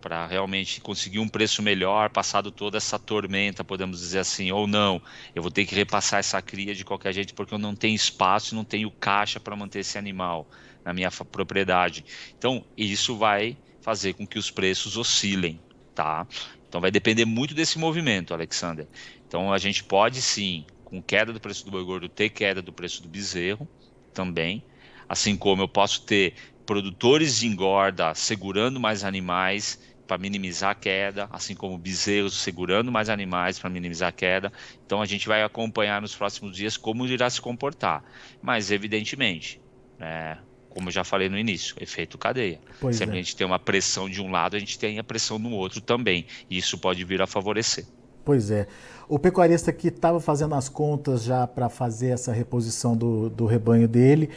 para 0.00 0.26
realmente 0.26 0.80
conseguir 0.80 1.18
um 1.18 1.28
preço 1.28 1.62
melhor, 1.62 2.10
passado 2.10 2.52
toda 2.52 2.76
essa 2.76 2.98
tormenta, 2.98 3.64
podemos 3.64 3.98
dizer 4.00 4.20
assim, 4.20 4.52
ou 4.52 4.66
não, 4.66 5.02
eu 5.34 5.42
vou 5.42 5.50
ter 5.50 5.66
que 5.66 5.74
repassar 5.74 6.20
essa 6.20 6.40
cria 6.40 6.74
de 6.74 6.84
qualquer 6.84 7.12
jeito 7.12 7.34
porque 7.34 7.54
eu 7.54 7.58
não 7.58 7.74
tenho 7.74 7.94
espaço, 7.96 8.54
não 8.54 8.64
tenho 8.64 8.90
caixa 9.00 9.40
para 9.40 9.56
manter 9.56 9.80
esse 9.80 9.98
animal 9.98 10.48
na 10.84 10.92
minha 10.92 11.10
propriedade. 11.10 12.04
Então, 12.36 12.64
isso 12.76 13.16
vai 13.16 13.58
fazer 13.80 14.14
com 14.14 14.26
que 14.26 14.38
os 14.38 14.50
preços 14.50 14.96
oscilem, 14.96 15.60
tá? 15.94 16.26
Então 16.68 16.80
vai 16.80 16.90
depender 16.90 17.24
muito 17.24 17.54
desse 17.54 17.78
movimento, 17.78 18.34
Alexander. 18.34 18.88
Então 19.26 19.52
a 19.52 19.58
gente 19.58 19.84
pode 19.84 20.20
sim 20.22 20.66
com 20.86 21.02
queda 21.02 21.32
do 21.32 21.40
preço 21.40 21.64
do 21.64 21.70
boi 21.70 21.84
gordo, 21.84 22.08
ter 22.08 22.30
queda 22.30 22.62
do 22.62 22.72
preço 22.72 23.02
do 23.02 23.08
bezerro 23.08 23.68
também. 24.14 24.62
Assim 25.08 25.36
como 25.36 25.62
eu 25.62 25.68
posso 25.68 26.02
ter 26.02 26.34
produtores 26.64 27.40
de 27.40 27.46
engorda 27.46 28.14
segurando 28.14 28.80
mais 28.80 29.04
animais 29.04 29.78
para 30.06 30.16
minimizar 30.16 30.70
a 30.70 30.74
queda, 30.74 31.28
assim 31.30 31.54
como 31.54 31.76
bezerros 31.76 32.34
segurando 32.34 32.92
mais 32.92 33.08
animais 33.08 33.58
para 33.58 33.68
minimizar 33.68 34.08
a 34.08 34.12
queda. 34.12 34.52
Então 34.86 35.02
a 35.02 35.06
gente 35.06 35.26
vai 35.26 35.42
acompanhar 35.42 36.00
nos 36.00 36.14
próximos 36.14 36.56
dias 36.56 36.76
como 36.76 37.04
irá 37.06 37.28
se 37.28 37.40
comportar. 37.40 38.04
Mas 38.40 38.70
evidentemente, 38.70 39.60
é, 39.98 40.38
como 40.70 40.88
eu 40.88 40.92
já 40.92 41.02
falei 41.02 41.28
no 41.28 41.36
início, 41.36 41.74
efeito 41.80 42.16
cadeia. 42.16 42.60
Pois 42.80 42.96
Sempre 42.96 43.16
é. 43.16 43.18
a 43.18 43.22
gente 43.22 43.34
tem 43.34 43.46
uma 43.46 43.58
pressão 43.58 44.08
de 44.08 44.22
um 44.22 44.30
lado, 44.30 44.54
a 44.54 44.58
gente 44.58 44.78
tem 44.78 45.00
a 45.00 45.04
pressão 45.04 45.36
no 45.36 45.50
outro 45.50 45.80
também. 45.80 46.26
E 46.48 46.56
isso 46.56 46.78
pode 46.78 47.02
vir 47.02 47.20
a 47.20 47.26
favorecer. 47.26 47.84
Pois 48.26 48.50
é. 48.50 48.66
O 49.08 49.20
pecuarista 49.20 49.72
que 49.72 49.86
estava 49.86 50.18
fazendo 50.18 50.56
as 50.56 50.68
contas 50.68 51.22
já 51.22 51.46
para 51.46 51.68
fazer 51.68 52.08
essa 52.08 52.32
reposição 52.32 52.96
do, 52.96 53.30
do 53.30 53.46
rebanho 53.46 53.86
dele, 53.86 54.30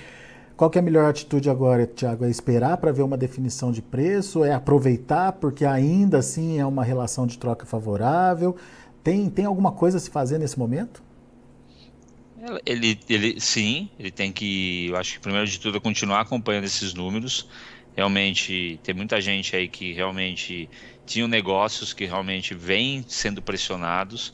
qual 0.55 0.69
é 0.75 0.77
a 0.77 0.81
melhor 0.81 1.09
atitude 1.09 1.49
agora, 1.49 1.87
Tiago? 1.87 2.23
É 2.23 2.29
esperar 2.29 2.77
para 2.77 2.91
ver 2.91 3.01
uma 3.01 3.17
definição 3.17 3.71
de 3.71 3.81
preço? 3.81 4.43
É 4.43 4.53
aproveitar 4.53 5.31
porque 5.31 5.65
ainda 5.65 6.19
assim 6.19 6.59
é 6.59 6.65
uma 6.67 6.83
relação 6.83 7.25
de 7.25 7.39
troca 7.39 7.65
favorável? 7.65 8.55
Tem, 9.03 9.27
tem 9.27 9.45
alguma 9.45 9.71
coisa 9.71 9.97
a 9.97 9.99
se 9.99 10.11
fazer 10.11 10.37
nesse 10.37 10.59
momento? 10.59 11.01
Ele, 12.63 12.99
ele, 13.09 13.41
sim, 13.41 13.89
ele 13.97 14.11
tem 14.11 14.31
que, 14.31 14.87
eu 14.89 14.97
acho 14.97 15.13
que 15.13 15.19
primeiro 15.19 15.47
de 15.47 15.59
tudo 15.59 15.81
continuar 15.81 16.21
acompanhando 16.21 16.65
esses 16.65 16.93
números. 16.93 17.49
Realmente, 17.99 18.79
tem 18.81 18.95
muita 18.95 19.19
gente 19.19 19.53
aí 19.57 19.67
que 19.67 19.91
realmente 19.91 20.69
tinham 21.05 21.27
negócios 21.27 21.91
que 21.91 22.05
realmente 22.05 22.53
vêm 22.53 23.03
sendo 23.05 23.41
pressionados, 23.41 24.31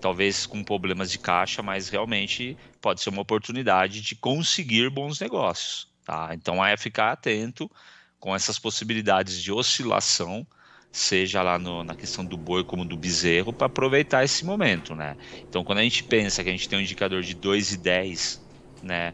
talvez 0.00 0.46
com 0.46 0.64
problemas 0.64 1.10
de 1.10 1.18
caixa, 1.18 1.62
mas 1.62 1.90
realmente 1.90 2.56
pode 2.80 3.02
ser 3.02 3.10
uma 3.10 3.20
oportunidade 3.20 4.00
de 4.00 4.16
conseguir 4.16 4.88
bons 4.88 5.20
negócios. 5.20 5.86
Tá? 6.06 6.30
Então 6.32 6.64
é 6.64 6.74
ficar 6.74 7.12
atento 7.12 7.70
com 8.18 8.34
essas 8.34 8.58
possibilidades 8.58 9.42
de 9.42 9.52
oscilação, 9.52 10.46
seja 10.90 11.42
lá 11.42 11.58
no, 11.58 11.84
na 11.84 11.94
questão 11.94 12.24
do 12.24 12.38
boi 12.38 12.64
como 12.64 12.82
do 12.82 12.96
bezerro, 12.96 13.52
para 13.52 13.66
aproveitar 13.66 14.24
esse 14.24 14.42
momento. 14.42 14.94
Né? 14.94 15.18
Então 15.50 15.62
quando 15.62 15.80
a 15.80 15.82
gente 15.82 16.02
pensa 16.02 16.42
que 16.42 16.48
a 16.48 16.52
gente 16.52 16.66
tem 16.66 16.78
um 16.78 16.82
indicador 16.82 17.20
de 17.20 17.36
2,10 17.36 18.40
né, 18.82 19.12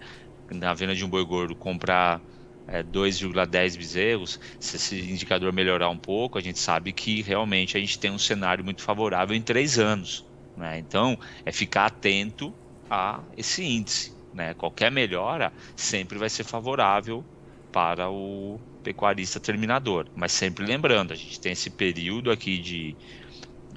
na 0.52 0.72
venda 0.72 0.94
de 0.94 1.04
um 1.04 1.08
boi 1.08 1.24
gordo, 1.24 1.56
comprar 1.56 2.22
é, 2.68 2.82
2,10 2.82 3.76
bezerros, 3.78 4.38
se 4.60 4.76
esse 4.76 5.00
indicador 5.00 5.52
melhorar 5.52 5.88
um 5.88 5.96
pouco, 5.96 6.38
a 6.38 6.40
gente 6.42 6.58
sabe 6.58 6.92
que 6.92 7.22
realmente 7.22 7.76
a 7.76 7.80
gente 7.80 7.98
tem 7.98 8.10
um 8.10 8.18
cenário 8.18 8.62
muito 8.62 8.82
favorável 8.82 9.34
em 9.34 9.40
três 9.40 9.78
anos. 9.78 10.24
Né? 10.54 10.78
Então, 10.78 11.18
é 11.46 11.50
ficar 11.50 11.86
atento 11.86 12.52
a 12.90 13.20
esse 13.36 13.64
índice. 13.64 14.12
Né? 14.34 14.52
Qualquer 14.52 14.90
melhora 14.90 15.50
sempre 15.74 16.18
vai 16.18 16.28
ser 16.28 16.44
favorável 16.44 17.24
para 17.72 18.10
o 18.10 18.60
pecuarista 18.84 19.40
terminador. 19.40 20.06
Mas 20.14 20.32
sempre 20.32 20.66
lembrando, 20.66 21.12
a 21.12 21.16
gente 21.16 21.40
tem 21.40 21.52
esse 21.52 21.70
período 21.70 22.30
aqui 22.30 22.58
de, 22.58 22.96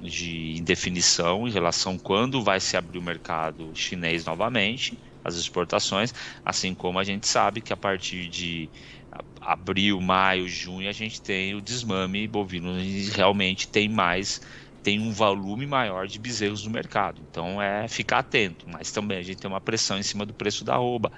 de 0.01 0.57
indefinição 0.57 1.47
em 1.47 1.51
relação 1.51 1.97
quando 1.97 2.43
vai 2.43 2.59
se 2.59 2.75
abrir 2.75 2.97
o 2.97 3.01
mercado 3.01 3.71
chinês 3.73 4.25
novamente 4.25 4.97
as 5.23 5.35
exportações, 5.35 6.13
assim 6.43 6.73
como 6.75 6.99
a 6.99 7.03
gente 7.03 7.27
sabe 7.27 7.61
que 7.61 7.73
a 7.73 7.77
partir 7.77 8.27
de 8.29 8.69
abril, 9.41 9.99
maio, 10.01 10.47
junho 10.47 10.89
a 10.89 10.93
gente 10.93 11.21
tem 11.21 11.53
o 11.55 11.61
desmame 11.61 12.27
bovino 12.27 12.79
e 12.79 13.09
realmente 13.09 13.67
tem 13.67 13.89
mais 13.89 14.39
tem 14.83 14.99
um 14.99 15.11
volume 15.11 15.65
maior 15.67 16.07
de 16.07 16.19
bezerros 16.19 16.65
no 16.65 16.71
mercado. 16.71 17.21
Então 17.21 17.61
é 17.61 17.87
ficar 17.87 18.19
atento, 18.19 18.67
mas 18.69 18.91
também 18.91 19.17
a 19.17 19.21
gente 19.23 19.39
tem 19.39 19.49
uma 19.49 19.61
pressão 19.61 19.97
em 19.97 20.03
cima 20.03 20.25
do 20.25 20.33
preço 20.33 20.63
da 20.65 20.75
arroba. 20.75 21.11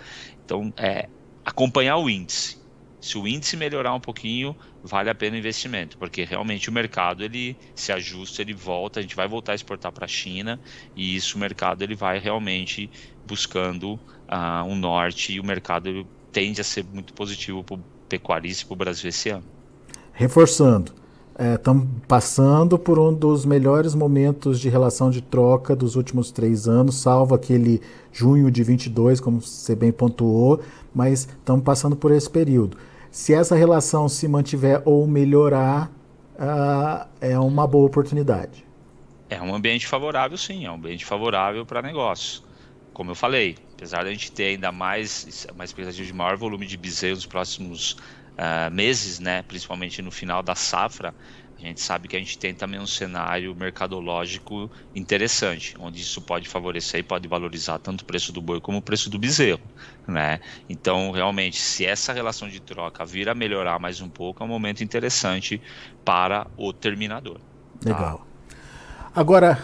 Então 0.43 0.73
é 0.77 1.09
acompanhar 1.45 1.97
o 1.97 2.09
índice. 2.09 2.62
Se 3.03 3.17
o 3.17 3.27
índice 3.27 3.57
melhorar 3.57 3.93
um 3.93 3.99
pouquinho, 3.99 4.55
vale 4.81 5.09
a 5.09 5.13
pena 5.13 5.35
o 5.35 5.39
investimento, 5.39 5.97
porque 5.97 6.23
realmente 6.23 6.69
o 6.69 6.71
mercado 6.71 7.21
ele 7.21 7.57
se 7.75 7.91
ajusta, 7.91 8.41
ele 8.41 8.53
volta, 8.53 9.01
a 9.01 9.03
gente 9.03 9.13
vai 9.13 9.27
voltar 9.27 9.51
a 9.51 9.55
exportar 9.55 9.91
para 9.91 10.05
a 10.05 10.07
China 10.07 10.57
e 10.95 11.13
isso 11.13 11.35
o 11.35 11.39
mercado 11.41 11.81
ele 11.81 11.95
vai 11.95 12.17
realmente 12.17 12.89
buscando 13.27 13.95
uh, 13.95 14.63
um 14.65 14.73
norte 14.73 15.33
e 15.33 15.39
o 15.41 15.43
mercado 15.43 16.07
tende 16.31 16.61
a 16.61 16.63
ser 16.63 16.85
muito 16.93 17.13
positivo 17.13 17.61
para 17.61 17.75
o 17.75 17.79
pecuarista 18.07 18.63
e 18.63 18.67
para 18.67 18.73
o 18.73 18.77
Brasil 18.77 19.09
esse 19.09 19.27
ano. 19.27 19.43
Reforçando, 20.13 20.93
estamos 21.37 21.83
é, 21.83 22.07
passando 22.07 22.79
por 22.79 22.97
um 22.97 23.13
dos 23.13 23.43
melhores 23.43 23.93
momentos 23.93 24.61
de 24.61 24.69
relação 24.69 25.09
de 25.09 25.21
troca 25.21 25.75
dos 25.75 25.97
últimos 25.97 26.31
três 26.31 26.69
anos, 26.69 26.95
salvo 26.95 27.35
aquele 27.35 27.81
junho 28.13 28.49
de 28.49 28.63
22, 28.63 29.19
como 29.19 29.41
você 29.41 29.75
bem 29.75 29.91
pontuou, 29.91 30.61
mas 30.95 31.27
estamos 31.27 31.65
passando 31.65 31.97
por 31.97 32.09
esse 32.09 32.29
período. 32.29 32.77
Se 33.13 33.31
essa 33.31 33.55
relação 33.55 34.09
se 34.09 34.27
mantiver 34.27 34.81
ou 34.85 35.05
melhorar, 35.05 35.91
uh, 36.33 37.07
é 37.21 37.37
uma 37.37 37.67
boa 37.67 37.85
oportunidade. 37.85 38.65
É 39.29 39.39
um 39.39 39.53
ambiente 39.53 39.85
favorável, 39.85 40.35
sim, 40.35 40.65
é 40.65 40.71
um 40.71 40.73
ambiente 40.73 41.05
favorável 41.05 41.63
para 41.63 41.79
negócios. 41.79 42.43
Como 42.91 43.11
eu 43.11 43.15
falei, 43.15 43.55
apesar 43.71 44.01
de 44.01 44.09
a 44.09 44.11
gente 44.11 44.31
ter 44.31 44.45
ainda 44.45 44.71
mais 44.71 45.45
uma 45.53 45.63
expectativa 45.63 46.03
de 46.03 46.11
maior 46.11 46.37
volume 46.37 46.65
de 46.65 46.75
bezerros 46.75 47.19
nos 47.19 47.27
próximos 47.27 47.91
uh, 47.91 48.71
meses, 48.71 49.19
né, 49.19 49.43
principalmente 49.43 50.01
no 50.01 50.09
final 50.09 50.41
da 50.41 50.55
safra, 50.55 51.13
a 51.59 51.65
gente 51.65 51.81
sabe 51.81 52.07
que 52.07 52.15
a 52.15 52.19
gente 52.19 52.37
tem 52.37 52.53
também 52.53 52.79
um 52.79 52.87
cenário 52.87 53.55
mercadológico 53.55 54.71
interessante, 54.93 55.75
onde 55.79 56.01
isso 56.01 56.21
pode 56.21 56.47
favorecer 56.49 56.99
e 56.99 57.03
pode 57.03 57.27
valorizar 57.27 57.79
tanto 57.79 58.01
o 58.01 58.05
preço 58.05 58.33
do 58.33 58.41
boi 58.41 58.59
como 58.59 58.79
o 58.79 58.81
preço 58.81 59.09
do 59.09 59.19
bezerro, 59.19 59.61
né? 60.07 60.39
Então, 60.67 61.11
realmente, 61.11 61.57
se 61.57 61.85
essa 61.85 62.11
relação 62.11 62.49
de 62.49 62.59
troca 62.59 63.05
vir 63.05 63.29
a 63.29 63.35
melhorar 63.35 63.79
mais 63.79 64.01
um 64.01 64.09
pouco, 64.09 64.43
é 64.43 64.45
um 64.45 64.49
momento 64.49 64.83
interessante 64.83 65.61
para 66.03 66.47
o 66.57 66.73
terminador. 66.73 67.39
Tá? 67.79 67.89
Legal. 67.89 68.27
Agora, 69.15 69.61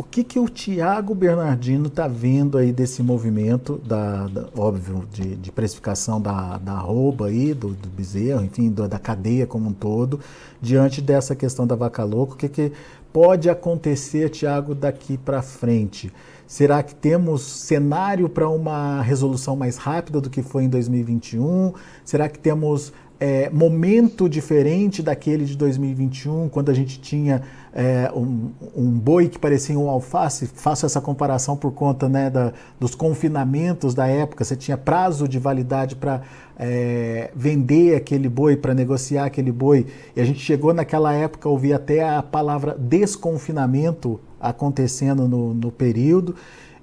o 0.00 0.02
que, 0.02 0.24
que 0.24 0.38
o 0.38 0.48
Tiago 0.48 1.14
Bernardino 1.14 1.88
está 1.88 2.08
vendo 2.08 2.56
aí 2.56 2.72
desse 2.72 3.02
movimento, 3.02 3.78
da, 3.84 4.26
da 4.28 4.48
óbvio, 4.56 5.06
de, 5.12 5.36
de, 5.36 5.52
precificação 5.52 6.18
da, 6.18 6.56
da 6.56 6.72
arroba 6.72 7.26
aí, 7.26 7.52
do, 7.52 7.74
do 7.74 7.86
bezerro, 7.90 8.42
enfim, 8.42 8.70
da, 8.70 8.86
da 8.86 8.98
cadeia 8.98 9.46
como 9.46 9.68
um 9.68 9.74
todo, 9.74 10.18
diante 10.58 11.02
dessa 11.02 11.36
questão 11.36 11.66
da 11.66 11.76
vaca 11.76 12.02
louca? 12.02 12.32
O 12.32 12.36
que, 12.38 12.48
que 12.48 12.72
pode 13.12 13.50
acontecer, 13.50 14.30
Tiago, 14.30 14.74
daqui 14.74 15.18
para 15.18 15.42
frente? 15.42 16.10
Será 16.46 16.82
que 16.82 16.94
temos 16.94 17.42
cenário 17.42 18.26
para 18.26 18.48
uma 18.48 19.02
resolução 19.02 19.54
mais 19.54 19.76
rápida 19.76 20.18
do 20.18 20.30
que 20.30 20.42
foi 20.42 20.64
em 20.64 20.68
2021? 20.70 21.74
Será 22.06 22.26
que 22.26 22.38
temos 22.38 22.90
é, 23.20 23.50
momento 23.50 24.30
diferente 24.30 25.02
daquele 25.02 25.44
de 25.44 25.54
2021, 25.54 26.48
quando 26.48 26.70
a 26.70 26.74
gente 26.74 26.98
tinha 26.98 27.42
é, 27.70 28.10
um, 28.16 28.50
um, 28.74 28.90
boi 28.90 29.28
que 29.28 29.38
parecia 29.38 29.78
um 29.78 29.90
alface. 29.90 30.46
Faço 30.46 30.86
essa 30.86 31.02
comparação 31.02 31.54
por 31.54 31.70
conta 31.72 32.08
né, 32.08 32.30
da, 32.30 32.54
dos 32.80 32.94
confinamentos 32.94 33.94
da 33.94 34.06
época. 34.06 34.42
Você 34.42 34.56
tinha 34.56 34.78
prazo 34.78 35.28
de 35.28 35.38
validade 35.38 35.96
para 35.96 36.22
é, 36.58 37.30
vender 37.36 37.94
aquele 37.94 38.28
boi, 38.28 38.56
para 38.56 38.72
negociar 38.72 39.26
aquele 39.26 39.52
boi. 39.52 39.86
E 40.16 40.20
a 40.20 40.24
gente 40.24 40.40
chegou 40.40 40.72
naquela 40.72 41.12
época, 41.12 41.46
ouvi 41.46 41.74
até 41.74 42.02
a 42.08 42.22
palavra 42.22 42.74
desconfinamento 42.78 44.18
acontecendo 44.40 45.28
no, 45.28 45.52
no 45.52 45.70
período. 45.70 46.34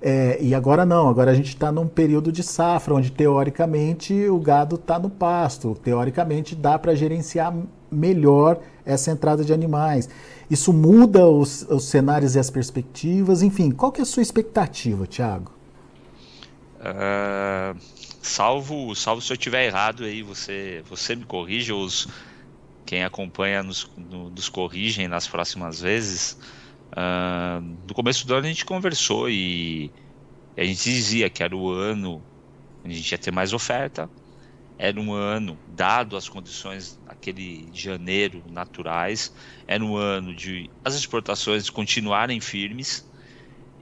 É, 0.09 0.37
e 0.39 0.55
agora 0.55 0.85
não, 0.85 1.09
agora 1.09 1.31
a 1.31 1.33
gente 1.33 1.49
está 1.49 1.69
num 1.69 1.85
período 1.85 2.31
de 2.31 2.41
safra, 2.41 2.93
onde 2.93 3.11
teoricamente 3.11 4.13
o 4.29 4.39
gado 4.39 4.77
está 4.77 4.97
no 4.97 5.09
pasto, 5.09 5.77
teoricamente 5.83 6.55
dá 6.55 6.79
para 6.79 6.95
gerenciar 6.95 7.53
melhor 7.91 8.57
essa 8.85 9.11
entrada 9.11 9.43
de 9.43 9.51
animais. 9.51 10.07
Isso 10.49 10.71
muda 10.71 11.27
os, 11.27 11.63
os, 11.63 11.89
cenários 11.89 12.35
e 12.35 12.39
as 12.39 12.49
perspectivas, 12.49 13.41
enfim, 13.41 13.69
qual 13.69 13.91
que 13.91 13.99
é 13.99 14.03
a 14.03 14.05
sua 14.05 14.23
expectativa, 14.23 15.05
Tiago? 15.05 15.51
Uh, 16.79 17.77
salvo, 18.21 18.95
salvo 18.95 19.21
se 19.21 19.33
eu 19.33 19.35
estiver 19.35 19.65
errado 19.65 20.05
aí, 20.05 20.23
você, 20.23 20.85
você 20.89 21.17
me 21.17 21.25
corrige, 21.25 21.73
ou 21.73 21.83
os, 21.83 22.07
quem 22.85 23.03
acompanha 23.03 23.61
nos, 23.61 23.91
no, 23.97 24.29
nos 24.29 24.47
corrigem 24.47 25.09
nas 25.09 25.27
próximas 25.27 25.81
vezes. 25.81 26.37
Uh, 26.95 27.61
no 27.87 27.93
começo 27.93 28.25
do 28.25 28.33
ano 28.33 28.45
a 28.45 28.49
gente 28.49 28.65
conversou 28.65 29.29
e, 29.29 29.93
e 30.55 30.61
a 30.61 30.63
gente 30.63 30.83
dizia 30.83 31.29
que 31.29 31.43
era 31.43 31.55
o 31.55 31.69
ano 31.69 32.25
onde 32.83 32.95
a 32.95 32.97
gente 32.97 33.11
ia 33.11 33.17
ter 33.17 33.31
mais 33.31 33.53
oferta, 33.53 34.11
era 34.77 34.99
um 34.99 35.13
ano, 35.13 35.59
dado 35.67 36.15
as 36.15 36.29
condições 36.29 36.99
aquele 37.05 37.69
janeiro 37.73 38.43
naturais, 38.49 39.33
era 39.67 39.83
um 39.83 39.95
ano 39.97 40.35
de 40.35 40.71
as 40.83 40.95
exportações 40.95 41.69
continuarem 41.69 42.39
firmes 42.39 43.09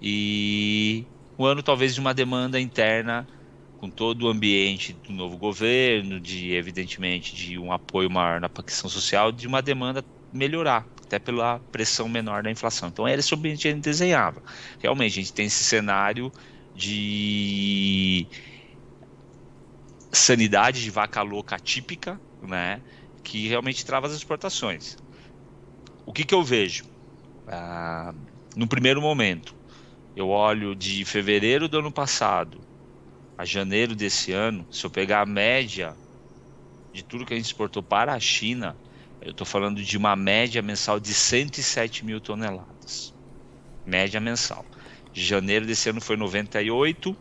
e 0.01 1.07
um 1.37 1.45
ano 1.45 1.61
talvez 1.63 1.93
de 1.95 1.99
uma 1.99 2.13
demanda 2.13 2.59
interna 2.59 3.27
com 3.77 3.89
todo 3.91 4.23
o 4.23 4.29
ambiente 4.29 4.93
do 4.93 5.13
novo 5.13 5.37
governo, 5.37 6.19
de 6.19 6.53
evidentemente 6.53 7.35
de 7.35 7.59
um 7.59 7.71
apoio 7.71 8.09
maior 8.09 8.39
na 8.41 8.49
questão 8.49 8.89
social, 8.89 9.31
de 9.31 9.47
uma 9.47 9.61
demanda 9.61 10.03
melhorar, 10.31 10.89
até 11.05 11.19
pela 11.19 11.59
pressão 11.71 12.09
menor 12.09 12.43
da 12.43 12.51
inflação. 12.51 12.89
Então 12.89 13.07
era 13.07 13.19
esse 13.19 13.33
o 13.33 13.41
que 13.41 13.47
a 13.47 13.55
gente 13.55 13.73
desenhava. 13.81 14.43
Realmente 14.79 15.19
a 15.19 15.21
gente 15.23 15.33
tem 15.33 15.45
esse 15.47 15.63
cenário 15.63 16.31
de 16.73 18.29
sanidade 20.13 20.81
de 20.81 20.89
vaca 20.89 21.21
louca 21.21 21.59
típica, 21.59 22.19
né, 22.41 22.81
que 23.23 23.47
realmente 23.47 23.85
trava 23.85 24.07
as 24.07 24.13
exportações. 24.13 24.95
O 26.05 26.13
que, 26.13 26.25
que 26.25 26.33
eu 26.33 26.43
vejo? 26.43 26.83
Ah, 27.47 28.13
no 28.55 28.67
primeiro 28.67 29.01
momento, 29.01 29.55
eu 30.15 30.29
olho 30.29 30.75
de 30.75 31.05
fevereiro 31.05 31.69
do 31.69 31.79
ano 31.79 31.93
passado 31.93 32.61
a 33.37 33.45
janeiro 33.45 33.95
desse 33.95 34.31
ano, 34.33 34.67
se 34.71 34.85
eu 34.85 34.91
pegar 34.91 35.21
a 35.21 35.25
média 35.25 35.99
de 36.93 37.03
tudo 37.03 37.25
que 37.25 37.33
a 37.33 37.37
gente 37.37 37.47
exportou 37.47 37.83
para 37.83 38.13
a 38.13 38.19
China, 38.19 38.79
eu 39.25 39.31
estou 39.31 39.45
falando 39.45 39.81
de 39.83 39.97
uma 39.97 40.15
média 40.15 40.61
mensal 40.61 40.99
de 40.99 41.11
107 41.11 42.05
mil 42.05 42.21
toneladas. 42.21 43.11
Média 43.83 44.19
mensal. 44.19 44.63
Janeiro 45.11 45.65
desse 45.65 45.89
ano 45.89 45.99
foi 45.99 46.15
98, 46.15 47.09
uh, 47.11 47.17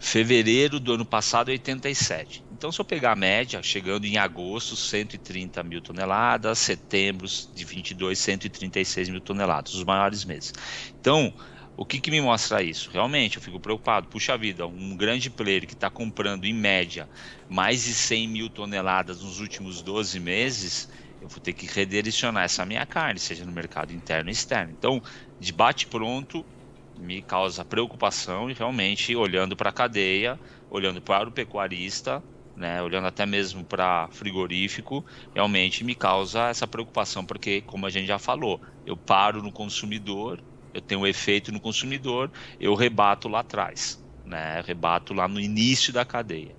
fevereiro 0.00 0.80
do 0.80 0.94
ano 0.94 1.06
passado 1.06 1.50
87. 1.50 2.44
Então, 2.50 2.72
se 2.72 2.80
eu 2.80 2.84
pegar 2.84 3.12
a 3.12 3.16
média, 3.16 3.62
chegando 3.62 4.04
em 4.04 4.18
agosto, 4.18 4.76
130 4.76 5.62
mil 5.62 5.80
toneladas, 5.80 6.58
setembro 6.58 7.28
de 7.54 7.64
22, 7.64 8.18
136 8.18 9.08
mil 9.08 9.20
toneladas, 9.20 9.72
os 9.74 9.84
maiores 9.84 10.24
meses. 10.24 10.52
Então, 10.98 11.32
o 11.76 11.86
que, 11.86 12.00
que 12.00 12.10
me 12.10 12.20
mostra 12.20 12.62
isso? 12.62 12.90
Realmente, 12.92 13.36
eu 13.36 13.42
fico 13.42 13.60
preocupado. 13.60 14.08
Puxa 14.08 14.36
vida, 14.36 14.66
um 14.66 14.96
grande 14.96 15.30
player 15.30 15.66
que 15.66 15.74
está 15.74 15.90
comprando, 15.90 16.44
em 16.44 16.52
média, 16.54 17.08
mais 17.48 17.82
de 17.84 17.94
100 17.94 18.28
mil 18.28 18.50
toneladas 18.50 19.22
nos 19.22 19.40
últimos 19.40 19.82
12 19.82 20.20
meses, 20.20 20.88
eu 21.20 21.28
vou 21.28 21.40
ter 21.40 21.54
que 21.54 21.66
redirecionar 21.66 22.44
essa 22.44 22.64
minha 22.66 22.86
carne, 22.86 23.18
seja 23.20 23.44
no 23.46 23.52
mercado 23.52 23.92
interno 23.92 24.30
e 24.30 24.32
externo. 24.32 24.72
Então, 24.72 25.00
de 25.38 25.52
bate 25.52 25.86
pronto, 25.88 26.46
me 26.94 27.22
causa 27.22 27.64
preocupação 27.64 28.50
e 28.50 28.54
realmente, 28.54 29.14
olhando 29.16 29.56
para 29.56 29.70
a 29.70 29.72
cadeia, 29.72 30.38
olhando 30.68 31.00
para 31.02 31.28
o 31.28 31.32
pecuarista, 31.32 32.22
né, 32.54 32.82
olhando 32.82 33.06
até 33.06 33.24
mesmo 33.24 33.66
para 33.66 34.08
frigorífico, 34.12 35.02
realmente 35.34 35.82
me 35.84 35.94
causa 35.96 36.48
essa 36.48 36.68
preocupação, 36.68 37.24
porque, 37.24 37.62
como 37.62 37.86
a 37.86 37.90
gente 37.90 38.06
já 38.06 38.18
falou, 38.18 38.60
eu 38.84 38.96
paro 38.96 39.42
no 39.42 39.50
consumidor 39.52 40.42
eu 40.72 40.80
tenho 40.80 41.02
um 41.02 41.06
efeito 41.06 41.52
no 41.52 41.60
consumidor, 41.60 42.30
eu 42.58 42.74
rebato 42.74 43.28
lá 43.28 43.40
atrás, 43.40 44.02
né? 44.24 44.62
Rebato 44.62 45.12
lá 45.14 45.28
no 45.28 45.40
início 45.40 45.92
da 45.92 46.04
cadeia. 46.04 46.54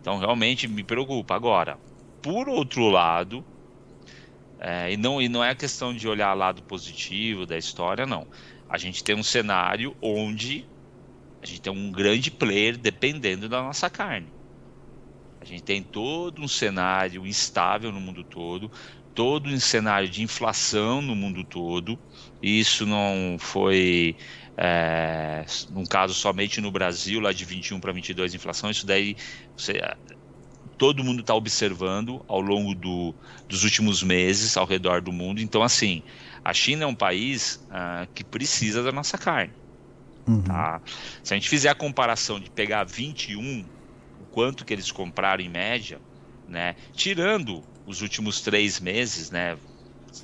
Então 0.00 0.18
realmente 0.18 0.68
me 0.68 0.84
preocupa. 0.84 1.34
Agora, 1.34 1.78
por 2.22 2.48
outro 2.48 2.88
lado, 2.88 3.44
é, 4.58 4.92
e, 4.92 4.96
não, 4.96 5.20
e 5.20 5.28
não 5.28 5.44
é 5.44 5.54
questão 5.54 5.94
de 5.94 6.08
olhar 6.08 6.32
lado 6.34 6.62
positivo 6.62 7.46
da 7.46 7.58
história, 7.58 8.06
não. 8.06 8.26
A 8.68 8.78
gente 8.78 9.04
tem 9.04 9.14
um 9.14 9.22
cenário 9.22 9.96
onde 10.00 10.64
a 11.42 11.46
gente 11.46 11.60
tem 11.60 11.72
um 11.72 11.92
grande 11.92 12.30
player 12.30 12.76
dependendo 12.76 13.48
da 13.48 13.62
nossa 13.62 13.90
carne. 13.90 14.34
A 15.40 15.44
gente 15.44 15.62
tem 15.62 15.82
todo 15.82 16.42
um 16.42 16.48
cenário 16.48 17.26
instável 17.26 17.92
no 17.92 18.00
mundo 18.00 18.24
todo, 18.24 18.70
todo 19.16 19.48
um 19.48 19.58
cenário 19.58 20.08
de 20.08 20.22
inflação 20.22 21.00
no 21.00 21.16
mundo 21.16 21.42
todo. 21.42 21.98
Isso 22.42 22.84
não 22.84 23.38
foi 23.40 24.14
é, 24.58 25.44
um 25.74 25.86
caso 25.86 26.12
somente 26.12 26.60
no 26.60 26.70
Brasil, 26.70 27.18
lá 27.18 27.32
de 27.32 27.44
21 27.44 27.80
para 27.80 27.92
22 27.92 28.34
inflação. 28.34 28.70
Isso 28.70 28.86
daí 28.86 29.16
você, 29.56 29.80
todo 30.76 31.02
mundo 31.02 31.22
está 31.22 31.34
observando 31.34 32.22
ao 32.28 32.42
longo 32.42 32.74
do, 32.74 33.14
dos 33.48 33.64
últimos 33.64 34.02
meses 34.02 34.54
ao 34.54 34.66
redor 34.66 35.00
do 35.00 35.10
mundo. 35.10 35.40
Então, 35.40 35.62
assim, 35.62 36.02
a 36.44 36.52
China 36.52 36.84
é 36.84 36.86
um 36.86 36.94
país 36.94 37.66
uh, 37.70 38.06
que 38.14 38.22
precisa 38.22 38.82
da 38.82 38.92
nossa 38.92 39.16
carne. 39.16 39.54
Uhum. 40.28 40.42
Tá? 40.42 40.82
Se 41.24 41.32
a 41.32 41.36
gente 41.38 41.48
fizer 41.48 41.70
a 41.70 41.74
comparação 41.74 42.38
de 42.38 42.50
pegar 42.50 42.84
21, 42.84 43.64
o 44.20 44.24
quanto 44.30 44.62
que 44.62 44.74
eles 44.74 44.92
compraram 44.92 45.42
em 45.42 45.48
média, 45.48 45.98
né, 46.46 46.76
tirando 46.92 47.64
os 47.86 48.02
últimos 48.02 48.42
três 48.42 48.80
meses, 48.80 49.30
né? 49.30 49.58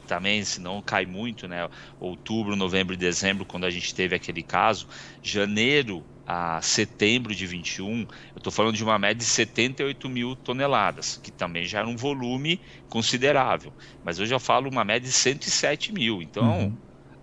Também, 0.07 0.45
se 0.45 0.61
não 0.61 0.83
cai 0.83 1.07
muito, 1.07 1.47
né? 1.49 1.69
Outubro, 1.99 2.57
novembro 2.57 2.95
e 2.95 2.97
dezembro, 2.97 3.47
quando 3.47 3.65
a 3.65 3.71
gente 3.71 3.95
teve 3.95 4.15
aquele 4.17 4.43
caso, 4.43 4.87
janeiro 5.23 6.07
a 6.25 6.63
setembro 6.63 7.35
de 7.35 7.47
21, 7.47 8.03
eu 8.03 8.07
estou 8.39 8.53
falando 8.53 8.77
de 8.77 8.85
uma 8.85 8.99
média 8.99 9.17
de 9.17 9.25
78 9.25 10.09
mil 10.09 10.37
toneladas, 10.37 11.17
que 11.19 11.33
também 11.33 11.67
já 11.67 11.81
era 11.81 11.89
um 11.89 11.97
volume 11.97 12.63
considerável. 12.89 13.75
Mas 14.03 14.19
eu 14.19 14.27
já 14.27 14.39
falo 14.39 14.71
uma 14.71 14.85
média 14.85 15.09
de 15.09 15.13
107 15.15 15.93
mil. 15.93 16.23
Então, 16.23 16.69
uhum. 16.69 16.79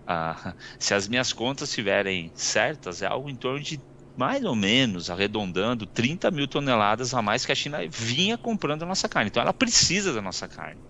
ah, 0.06 0.54
se 0.78 0.94
as 0.94 1.08
minhas 1.08 1.32
contas 1.32 1.70
estiverem 1.70 2.32
certas, 2.34 3.02
é 3.02 3.06
algo 3.06 3.30
em 3.30 3.36
torno 3.36 3.60
de 3.60 3.82
mais 4.16 4.44
ou 4.44 4.54
menos, 4.56 5.10
arredondando, 5.10 5.86
30 5.86 6.30
mil 6.30 6.48
toneladas 6.48 7.14
a 7.14 7.22
mais 7.22 7.46
que 7.46 7.52
a 7.52 7.54
China 7.54 7.78
vinha 7.88 8.36
comprando 8.38 8.82
a 8.82 8.86
nossa 8.86 9.08
carne. 9.08 9.28
Então 9.28 9.42
ela 9.42 9.54
precisa 9.54 10.12
da 10.12 10.22
nossa 10.22 10.48
carne. 10.48 10.82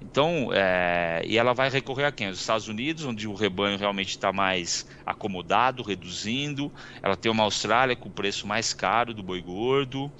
Então, 0.00 0.52
é, 0.52 1.22
e 1.24 1.38
ela 1.38 1.54
vai 1.54 1.70
recorrer 1.70 2.04
a 2.04 2.12
quem? 2.12 2.28
Os 2.28 2.38
Estados 2.38 2.68
Unidos, 2.68 3.04
onde 3.04 3.26
o 3.26 3.34
rebanho 3.34 3.78
realmente 3.78 4.10
está 4.10 4.32
mais 4.32 4.84
acomodado, 5.06 5.82
reduzindo. 5.82 6.72
Ela 7.02 7.16
tem 7.16 7.32
uma 7.32 7.44
Austrália 7.44 7.96
com 7.96 8.08
o 8.10 8.12
preço 8.12 8.46
mais 8.46 8.74
caro 8.74 9.14
do 9.14 9.22
boi 9.22 9.40
gordo. 9.40 10.12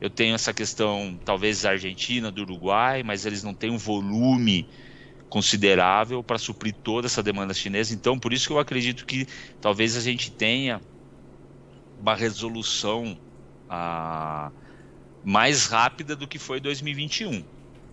Eu 0.00 0.10
tenho 0.10 0.34
essa 0.34 0.52
questão, 0.52 1.18
talvez, 1.24 1.62
da 1.62 1.70
Argentina, 1.70 2.30
do 2.30 2.42
Uruguai, 2.42 3.02
mas 3.02 3.24
eles 3.24 3.42
não 3.42 3.54
têm 3.54 3.70
um 3.70 3.78
volume 3.78 4.68
considerável 5.28 6.22
para 6.22 6.38
suprir 6.38 6.76
toda 6.82 7.06
essa 7.06 7.22
demanda 7.22 7.54
chinesa. 7.54 7.94
Então, 7.94 8.18
por 8.20 8.32
isso 8.32 8.46
que 8.46 8.52
eu 8.52 8.58
acredito 8.58 9.06
que 9.06 9.26
talvez 9.60 9.96
a 9.96 10.00
gente 10.00 10.30
tenha 10.30 10.80
uma 12.04 12.14
resolução 12.14 13.18
ah, 13.66 14.52
mais 15.22 15.66
rápida 15.66 16.14
do 16.14 16.28
que 16.28 16.38
foi 16.38 16.60
2021, 16.60 17.42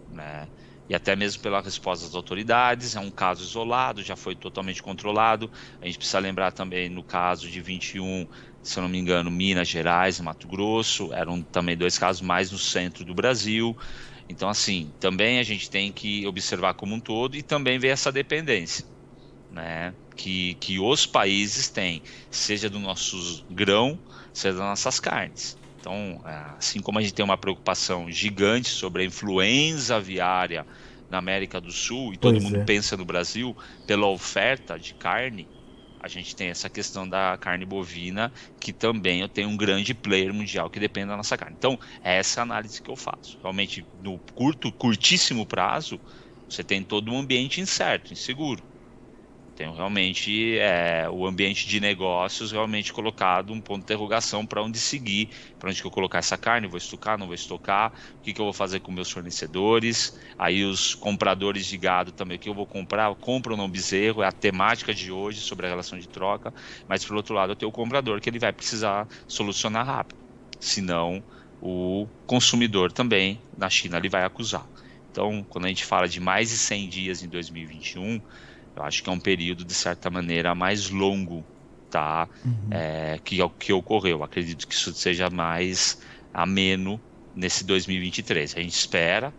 né? 0.10 0.50
E 0.90 0.94
até 0.94 1.16
mesmo 1.16 1.42
pela 1.42 1.62
resposta 1.62 2.06
das 2.06 2.14
autoridades, 2.14 2.98
é 2.98 3.00
um 3.00 3.10
caso 3.10 3.42
isolado, 3.42 4.04
já 4.04 4.18
foi 4.18 4.36
totalmente 4.36 4.84
controlado. 4.84 5.50
A 5.80 5.86
gente 5.86 5.98
precisa 5.98 6.20
lembrar 6.20 6.52
também 6.52 6.90
no 6.90 7.02
caso 7.06 7.50
de 7.50 7.62
21, 7.62 8.28
se 8.62 8.78
eu 8.78 8.84
não 8.84 8.90
me 8.90 8.98
engano, 9.00 9.32
Minas 9.32 9.70
Gerais 9.70 10.20
Mato 10.20 10.46
Grosso, 10.50 11.14
eram 11.14 11.42
também 11.42 11.78
dois 11.78 11.98
casos 11.98 12.22
mais 12.22 12.52
no 12.52 12.60
centro 12.60 13.06
do 13.06 13.16
Brasil. 13.16 13.78
Então, 14.28 14.50
assim, 14.50 14.94
também 15.00 15.40
a 15.40 15.44
gente 15.44 15.70
tem 15.70 15.94
que 15.94 16.28
observar 16.28 16.74
como 16.74 16.96
um 16.96 17.00
todo 17.00 17.38
e 17.38 17.44
também 17.44 17.80
ver 17.80 17.90
essa 17.90 18.12
dependência 18.12 18.91
né, 19.52 19.96
que, 20.16 20.56
que 20.56 20.80
os 20.80 21.06
países 21.06 21.70
têm, 21.70 22.02
seja 22.32 22.70
do 22.70 22.80
nosso 22.80 23.18
grão, 23.50 24.02
seja 24.34 24.58
das 24.58 24.66
nossas 24.68 25.00
carnes. 25.00 25.58
Então, 25.80 26.22
é, 26.26 26.56
assim 26.58 26.82
como 26.82 27.00
a 27.00 27.02
gente 27.02 27.14
tem 27.14 27.26
uma 27.26 27.38
preocupação 27.38 28.10
gigante 28.12 28.70
sobre 28.70 29.04
a 29.04 29.06
influenza 29.06 29.98
aviária 29.98 30.66
na 31.10 31.18
América 31.18 31.60
do 31.60 31.72
Sul, 31.72 32.14
e 32.14 32.18
todo 32.18 32.40
pois 32.40 32.42
mundo 32.42 32.62
é. 32.62 32.66
pensa 32.66 32.96
no 32.98 33.06
Brasil 33.06 33.56
pela 33.86 34.08
oferta 34.08 34.80
de 34.80 34.94
carne, 34.96 35.50
a 36.00 36.08
gente 36.08 36.36
tem 36.36 36.50
essa 36.50 36.70
questão 36.70 37.08
da 37.08 37.38
carne 37.38 37.66
bovina, 37.66 38.32
que 38.60 38.74
também 38.74 39.22
eu 39.22 39.30
tenho 39.30 39.50
um 39.50 39.58
grande 39.58 39.94
player 39.94 40.34
mundial 40.34 40.70
que 40.70 40.80
depende 40.80 41.08
da 41.10 41.18
nossa 41.18 41.38
carne. 41.38 41.56
Então, 41.58 41.78
é 42.02 42.18
essa 42.18 42.42
análise 42.42 42.82
que 42.82 42.90
eu 42.90 42.96
faço. 42.96 43.38
Realmente, 43.42 43.88
no 43.94 44.20
curto, 44.34 44.74
curtíssimo 44.74 45.46
prazo, 45.46 46.02
você 46.50 46.64
tem 46.64 46.84
todo 46.84 47.12
um 47.12 47.20
ambiente 47.20 47.62
incerto, 47.62 48.14
inseguro. 48.14 48.64
Tenho 49.54 49.74
realmente 49.74 50.58
é, 50.60 51.10
o 51.10 51.26
ambiente 51.28 51.68
de 51.68 51.80
negócios 51.80 52.52
realmente 52.52 52.92
colocado 52.94 53.52
um 53.54 53.62
ponto 53.62 53.80
de 53.80 53.84
interrogação 53.84 54.48
para 54.48 54.64
onde 54.64 54.80
seguir, 54.80 55.30
para 55.60 55.70
onde 55.70 55.82
que 55.82 55.86
eu 55.86 55.92
colocar 55.92 56.20
essa 56.20 56.38
carne, 56.38 56.68
vou 56.68 56.78
estocar, 56.78 57.18
não 57.18 57.26
vou 57.28 57.36
estocar, 57.36 57.92
o 57.92 58.22
que, 58.22 58.34
que 58.34 58.40
eu 58.42 58.46
vou 58.46 58.54
fazer 58.54 58.80
com 58.80 58.92
meus 58.92 59.10
fornecedores, 59.12 60.18
aí 60.38 60.64
os 60.64 60.96
compradores 60.96 61.66
de 61.68 61.78
gado 61.78 62.12
também, 62.14 62.38
o 62.38 62.40
que 62.40 62.50
eu 62.50 62.56
vou 62.56 62.66
comprar, 62.66 63.14
compro 63.16 63.52
ou 63.54 63.58
não 63.58 63.70
bezerro, 63.70 64.24
é 64.24 64.28
a 64.28 64.32
temática 64.32 64.94
de 64.94 65.12
hoje 65.12 65.42
sobre 65.42 65.66
a 65.66 65.70
relação 65.70 66.00
de 66.00 66.08
troca, 66.08 66.54
mas 66.88 67.04
pelo 67.06 67.18
outro 67.18 67.36
lado 67.36 67.52
eu 67.52 67.56
tenho 67.56 67.70
o 67.70 67.74
comprador 67.74 68.22
que 68.22 68.30
ele 68.30 68.40
vai 68.40 68.54
precisar 68.54 69.08
solucionar 69.28 69.86
rápido, 69.86 70.18
senão 70.60 71.24
o 71.60 72.10
consumidor 72.26 72.92
também 72.92 73.46
na 73.56 73.70
China 73.70 73.98
ele 73.98 74.10
vai 74.10 74.24
acusar. 74.24 74.70
Então, 75.10 75.44
quando 75.50 75.66
a 75.66 75.68
gente 75.68 75.84
fala 75.86 76.08
de 76.08 76.20
mais 76.20 76.50
de 76.50 76.58
100 76.58 76.88
dias 76.90 77.22
em 77.22 77.28
2021, 77.30 78.22
eu 78.76 78.84
acho 78.84 79.04
que 79.04 79.10
é 79.10 79.14
um 79.14 79.20
período, 79.20 79.66
de 79.66 79.74
certa 79.74 80.10
maneira, 80.10 80.56
mais 80.56 80.90
longo 80.90 81.48
tá? 81.90 82.30
Uhum. 82.46 82.70
É, 82.72 83.20
que, 83.20 83.38
que 83.60 83.74
ocorreu. 83.74 84.24
Acredito 84.24 84.68
que 84.68 84.74
isso 84.74 84.94
seja 84.96 85.30
mais 85.30 85.98
ameno 86.34 87.04
nesse 87.34 87.64
2023. 87.66 88.56
A 88.58 88.62
gente 88.62 88.74
espera, 88.76 89.36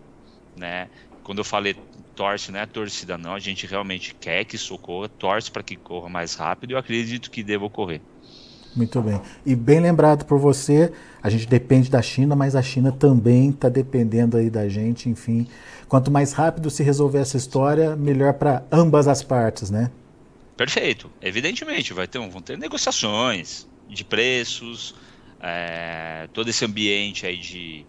né? 0.56 0.90
Quando 1.22 1.38
eu 1.38 1.44
falei 1.44 1.76
torce, 2.14 2.50
não 2.52 2.60
é 2.60 2.66
torcida 2.66 3.16
não, 3.18 3.34
a 3.34 3.38
gente 3.40 3.66
realmente 3.66 4.14
quer 4.20 4.44
que 4.44 4.56
isso 4.56 4.74
ocorra, 4.74 5.08
torce 5.08 5.50
para 5.50 5.62
que 5.62 5.76
corra 5.78 6.08
mais 6.08 6.34
rápido 6.34 6.72
e 6.72 6.74
eu 6.74 6.78
acredito 6.78 7.30
que 7.30 7.42
deva 7.44 7.64
ocorrer. 7.64 8.02
Muito 8.74 9.00
bem. 9.02 9.20
E 9.44 9.54
bem 9.54 9.80
lembrado 9.80 10.24
por 10.24 10.38
você, 10.38 10.92
a 11.22 11.28
gente 11.28 11.46
depende 11.46 11.90
da 11.90 12.00
China, 12.00 12.34
mas 12.34 12.56
a 12.56 12.62
China 12.62 12.90
também 12.90 13.50
está 13.50 13.68
dependendo 13.68 14.36
aí 14.36 14.48
da 14.48 14.68
gente, 14.68 15.08
enfim. 15.08 15.46
Quanto 15.88 16.10
mais 16.10 16.32
rápido 16.32 16.70
se 16.70 16.82
resolver 16.82 17.18
essa 17.18 17.36
história, 17.36 17.94
melhor 17.94 18.34
para 18.34 18.62
ambas 18.72 19.06
as 19.06 19.22
partes, 19.22 19.70
né? 19.70 19.90
Perfeito. 20.56 21.10
Evidentemente, 21.20 21.92
vai 21.92 22.06
ter, 22.06 22.18
vão 22.18 22.40
ter 22.40 22.56
negociações 22.56 23.68
de 23.88 24.04
preços, 24.04 24.94
é, 25.40 26.28
todo 26.32 26.48
esse 26.48 26.64
ambiente 26.64 27.26
aí 27.26 27.36
de 27.36 27.84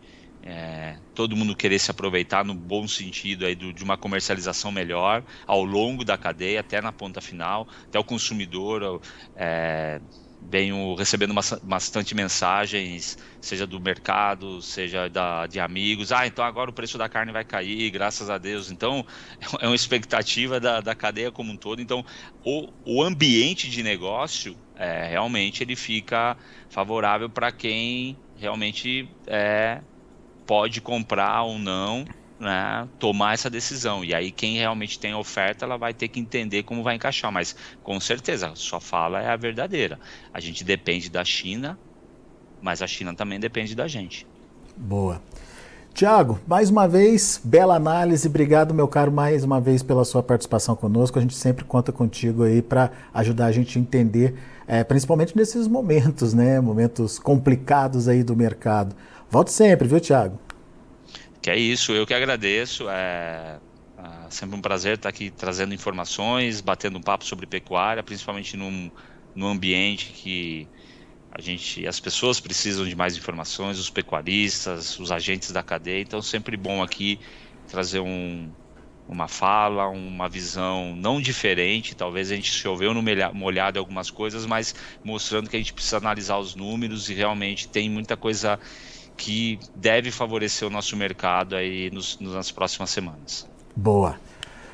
é, 0.45 0.97
todo 1.15 1.37
mundo 1.37 1.55
querer 1.55 1.79
se 1.79 1.89
aproveitar 1.89 2.43
no 2.43 2.53
bom 2.53 2.85
sentido 2.85 3.45
aí 3.45 3.55
do, 3.55 3.71
de 3.71 3.81
uma 3.83 3.95
comercialização 3.95 4.71
melhor 4.71 5.23
ao 5.47 5.63
longo 5.63 6.03
da 6.03 6.17
cadeia, 6.17 6.59
até 6.59 6.81
na 6.81 6.91
ponta 6.91 7.21
final, 7.21 7.65
até 7.85 7.97
o 7.97 8.03
consumidor 8.03 9.01
é, 9.37 10.01
venho 10.49 10.95
recebendo 10.95 11.33
bastante 11.61 12.13
mensagens, 12.13 13.17
seja 13.41 13.65
do 13.65 13.79
mercado, 13.79 14.61
seja 14.61 15.09
da, 15.09 15.47
de 15.47 15.59
amigos. 15.59 16.11
Ah, 16.11 16.27
então 16.27 16.43
agora 16.43 16.69
o 16.69 16.73
preço 16.73 16.97
da 16.97 17.09
carne 17.09 17.31
vai 17.31 17.43
cair, 17.43 17.89
graças 17.89 18.29
a 18.29 18.37
Deus. 18.37 18.71
Então, 18.71 19.05
é 19.59 19.67
uma 19.67 19.75
expectativa 19.75 20.59
da, 20.59 20.81
da 20.81 20.95
cadeia 20.95 21.31
como 21.31 21.51
um 21.51 21.57
todo. 21.57 21.81
Então, 21.81 22.05
o, 22.43 22.71
o 22.85 23.03
ambiente 23.03 23.69
de 23.69 23.83
negócio, 23.83 24.55
é, 24.75 25.07
realmente, 25.07 25.63
ele 25.63 25.75
fica 25.75 26.37
favorável 26.69 27.29
para 27.29 27.51
quem 27.51 28.17
realmente 28.35 29.09
é, 29.27 29.81
pode 30.45 30.81
comprar 30.81 31.43
ou 31.43 31.57
não 31.57 32.05
né, 32.43 32.87
tomar 32.99 33.33
essa 33.33 33.49
decisão. 33.49 34.03
E 34.03 34.13
aí 34.13 34.31
quem 34.31 34.57
realmente 34.57 34.99
tem 34.99 35.13
oferta, 35.15 35.65
ela 35.65 35.77
vai 35.77 35.93
ter 35.93 36.07
que 36.07 36.19
entender 36.19 36.63
como 36.63 36.83
vai 36.83 36.95
encaixar. 36.95 37.31
Mas 37.31 37.55
com 37.81 37.99
certeza, 37.99 38.51
sua 38.55 38.79
fala 38.79 39.21
é 39.21 39.29
a 39.29 39.35
verdadeira. 39.35 39.99
A 40.33 40.39
gente 40.39 40.63
depende 40.63 41.09
da 41.09 41.23
China, 41.23 41.79
mas 42.61 42.81
a 42.81 42.87
China 42.87 43.13
também 43.15 43.39
depende 43.39 43.73
da 43.73 43.87
gente. 43.87 44.27
Boa. 44.75 45.21
Tiago, 45.93 46.39
mais 46.47 46.71
uma 46.71 46.87
vez, 46.87 47.39
bela 47.43 47.75
análise. 47.75 48.27
Obrigado, 48.27 48.73
meu 48.73 48.87
caro, 48.87 49.11
mais 49.11 49.43
uma 49.43 49.61
vez 49.61 49.83
pela 49.83 50.03
sua 50.03 50.23
participação 50.23 50.75
conosco. 50.75 51.19
A 51.19 51.21
gente 51.21 51.35
sempre 51.35 51.63
conta 51.63 51.91
contigo 51.91 52.41
aí 52.41 52.63
para 52.63 52.89
ajudar 53.13 53.45
a 53.45 53.51
gente 53.51 53.77
a 53.77 53.81
entender, 53.81 54.33
é, 54.65 54.83
principalmente 54.83 55.37
nesses 55.37 55.67
momentos, 55.67 56.33
né? 56.33 56.59
Momentos 56.59 57.19
complicados 57.19 58.07
aí 58.07 58.23
do 58.23 58.35
mercado. 58.35 58.95
Volte 59.29 59.51
sempre, 59.51 59.87
viu, 59.87 59.99
Tiago? 59.99 60.39
Que 61.43 61.51
é 61.51 61.57
isso, 61.59 61.93
eu 61.93 62.07
que 62.07 62.13
agradeço. 62.13 62.89
É, 62.89 63.61
é 63.97 64.29
sempre 64.31 64.57
um 64.57 64.61
prazer 64.61 64.95
estar 64.97 65.09
aqui 65.09 65.31
trazendo 65.31 65.73
informações, 65.73 66.61
batendo 66.61 66.97
um 66.97 67.03
papo 67.03 67.25
sobre 67.25 67.45
pecuária, 67.47 68.03
principalmente 68.03 68.55
num, 68.57 68.91
num 69.35 69.47
ambiente 69.47 70.13
que 70.13 70.71
a 71.31 71.41
gente, 71.41 71.87
as 71.87 71.99
pessoas 71.99 72.39
precisam 72.41 72.87
de 72.87 72.95
mais 72.95 73.17
informações, 73.17 73.79
os 73.79 73.89
pecuaristas, 73.91 74.99
os 74.99 75.11
agentes 75.11 75.51
da 75.51 75.63
cadeia. 75.63 76.01
Então, 76.01 76.21
sempre 76.21 76.57
bom 76.57 76.83
aqui 76.83 77.19
trazer 77.67 77.99
um, 78.01 78.55
uma 79.07 79.27
fala, 79.27 79.89
uma 79.89 80.29
visão 80.29 80.95
não 80.95 81.21
diferente. 81.21 81.95
Talvez 81.95 82.31
a 82.31 82.35
gente 82.35 82.51
choveu 82.51 82.93
no 82.93 83.03
molhado 83.33 83.77
em 83.79 83.81
algumas 83.81 84.11
coisas, 84.11 84.45
mas 84.45 84.73
mostrando 85.03 85.49
que 85.49 85.55
a 85.57 85.59
gente 85.59 85.73
precisa 85.73 85.97
analisar 85.97 86.37
os 86.39 86.55
números 86.55 87.09
e 87.09 87.13
realmente 87.15 87.69
tem 87.69 87.89
muita 87.89 88.17
coisa 88.17 88.59
que 89.17 89.59
deve 89.75 90.11
favorecer 90.11 90.67
o 90.67 90.71
nosso 90.71 90.95
mercado 90.95 91.55
aí 91.55 91.89
nos, 91.91 92.19
nas 92.19 92.51
próximas 92.51 92.89
semanas. 92.89 93.47
Boa. 93.75 94.17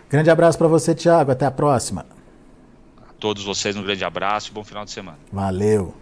Grande 0.10 0.30
abraço 0.30 0.58
para 0.58 0.68
você, 0.68 0.96
Tiago. 0.96 1.32
Até 1.32 1.46
a 1.46 1.52
próxima. 1.52 2.06
A 3.08 3.14
todos 3.20 3.44
vocês 3.44 3.76
um 3.76 3.84
grande 3.84 4.04
abraço 4.04 4.50
e 4.50 4.54
bom 4.54 4.64
final 4.64 4.86
de 4.86 4.92
semana. 4.92 5.20
Valeu. 5.32 5.94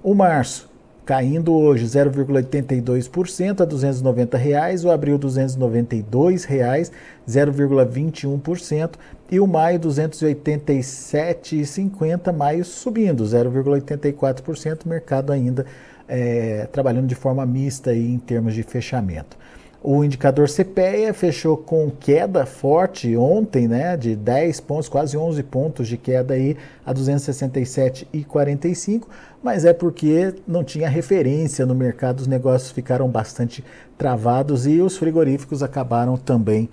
O 0.00 0.14
março 0.14 0.70
caindo 1.04 1.52
hoje 1.52 1.86
0,82% 1.86 3.62
a 3.62 3.64
290 3.64 4.38
reais, 4.38 4.84
o 4.84 4.92
abril 4.92 5.18
292 5.18 6.44
reais, 6.44 6.92
0,21% 7.28 8.92
e 9.28 9.40
o 9.40 9.46
maio 9.48 9.80
R$ 9.80 9.86
287,50, 9.86 12.32
maio 12.32 12.64
subindo 12.64 13.24
0,84%, 13.24 14.86
mercado 14.86 15.32
ainda 15.32 15.66
é, 16.06 16.68
trabalhando 16.70 17.08
de 17.08 17.16
forma 17.16 17.44
mista 17.44 17.90
aí 17.90 18.08
em 18.08 18.20
termos 18.20 18.54
de 18.54 18.62
fechamento. 18.62 19.36
O 19.82 20.02
indicador 20.02 20.48
CPEA 20.48 21.12
fechou 21.14 21.56
com 21.56 21.90
queda 21.90 22.46
forte 22.46 23.16
ontem, 23.16 23.68
né, 23.68 23.96
de 23.96 24.16
10 24.16 24.58
pontos, 24.60 24.88
quase 24.88 25.16
11 25.16 25.42
pontos 25.44 25.86
de 25.86 25.96
queda 25.96 26.34
aí 26.34 26.56
a 26.84 26.92
267,45, 26.92 29.04
mas 29.42 29.64
é 29.64 29.72
porque 29.72 30.34
não 30.46 30.62
tinha 30.64 30.88
referência 30.88 31.64
no 31.64 31.74
mercado, 31.74 32.20
os 32.20 32.26
negócios 32.26 32.72
ficaram 32.72 33.08
bastante 33.08 33.64
travados 33.96 34.66
e 34.66 34.80
os 34.80 34.96
frigoríficos 34.96 35.62
acabaram 35.62 36.16
também 36.16 36.68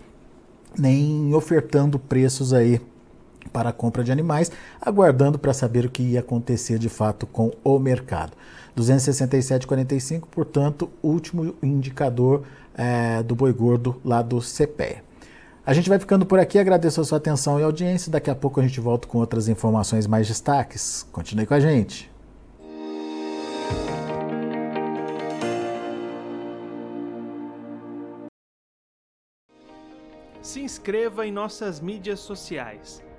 nem 0.78 1.34
ofertando 1.36 2.00
preços 2.00 2.54
aí 2.54 2.82
para 3.54 3.70
a 3.70 3.74
compra 3.74 4.04
de 4.04 4.12
animais, 4.12 4.52
aguardando 4.82 5.38
para 5.38 5.54
saber 5.54 5.86
o 5.86 5.90
que 5.90 6.02
ia 6.02 6.20
acontecer 6.20 6.80
de 6.80 6.90
fato 6.90 7.28
com 7.28 7.52
o 7.64 7.80
mercado. 7.80 8.34
267,45, 8.76 10.24
portanto, 10.30 10.90
último 11.02 11.54
indicador 11.62 12.44
é, 12.76 13.22
do 13.22 13.36
boi 13.36 13.54
gordo 13.54 14.02
lá 14.04 14.22
do 14.22 14.40
CPEA. 14.40 15.04
A 15.66 15.74
gente 15.74 15.88
vai 15.88 15.98
ficando 15.98 16.26
por 16.26 16.40
aqui, 16.40 16.60
agradeço 16.60 17.00
a 17.00 17.06
sua 17.06 17.18
atenção 17.18 17.58
e 17.58 17.64
audiência. 17.64 18.12
Daqui 18.12 18.30
a 18.30 18.36
pouco 18.36 18.60
a 18.60 18.64
gente 18.64 18.82
volta 18.82 19.08
com 19.08 19.20
outras 19.20 19.48
informações 19.48 20.06
mais 20.06 20.28
destaques. 20.28 21.08
Continue 21.12 21.46
com 21.46 21.54
a 21.54 21.60
gente. 21.60 22.12
Se 30.42 30.60
inscreva 30.60 31.26
em 31.26 31.32
nossas 31.32 31.80
mídias 31.80 32.20
sociais. 32.20 33.02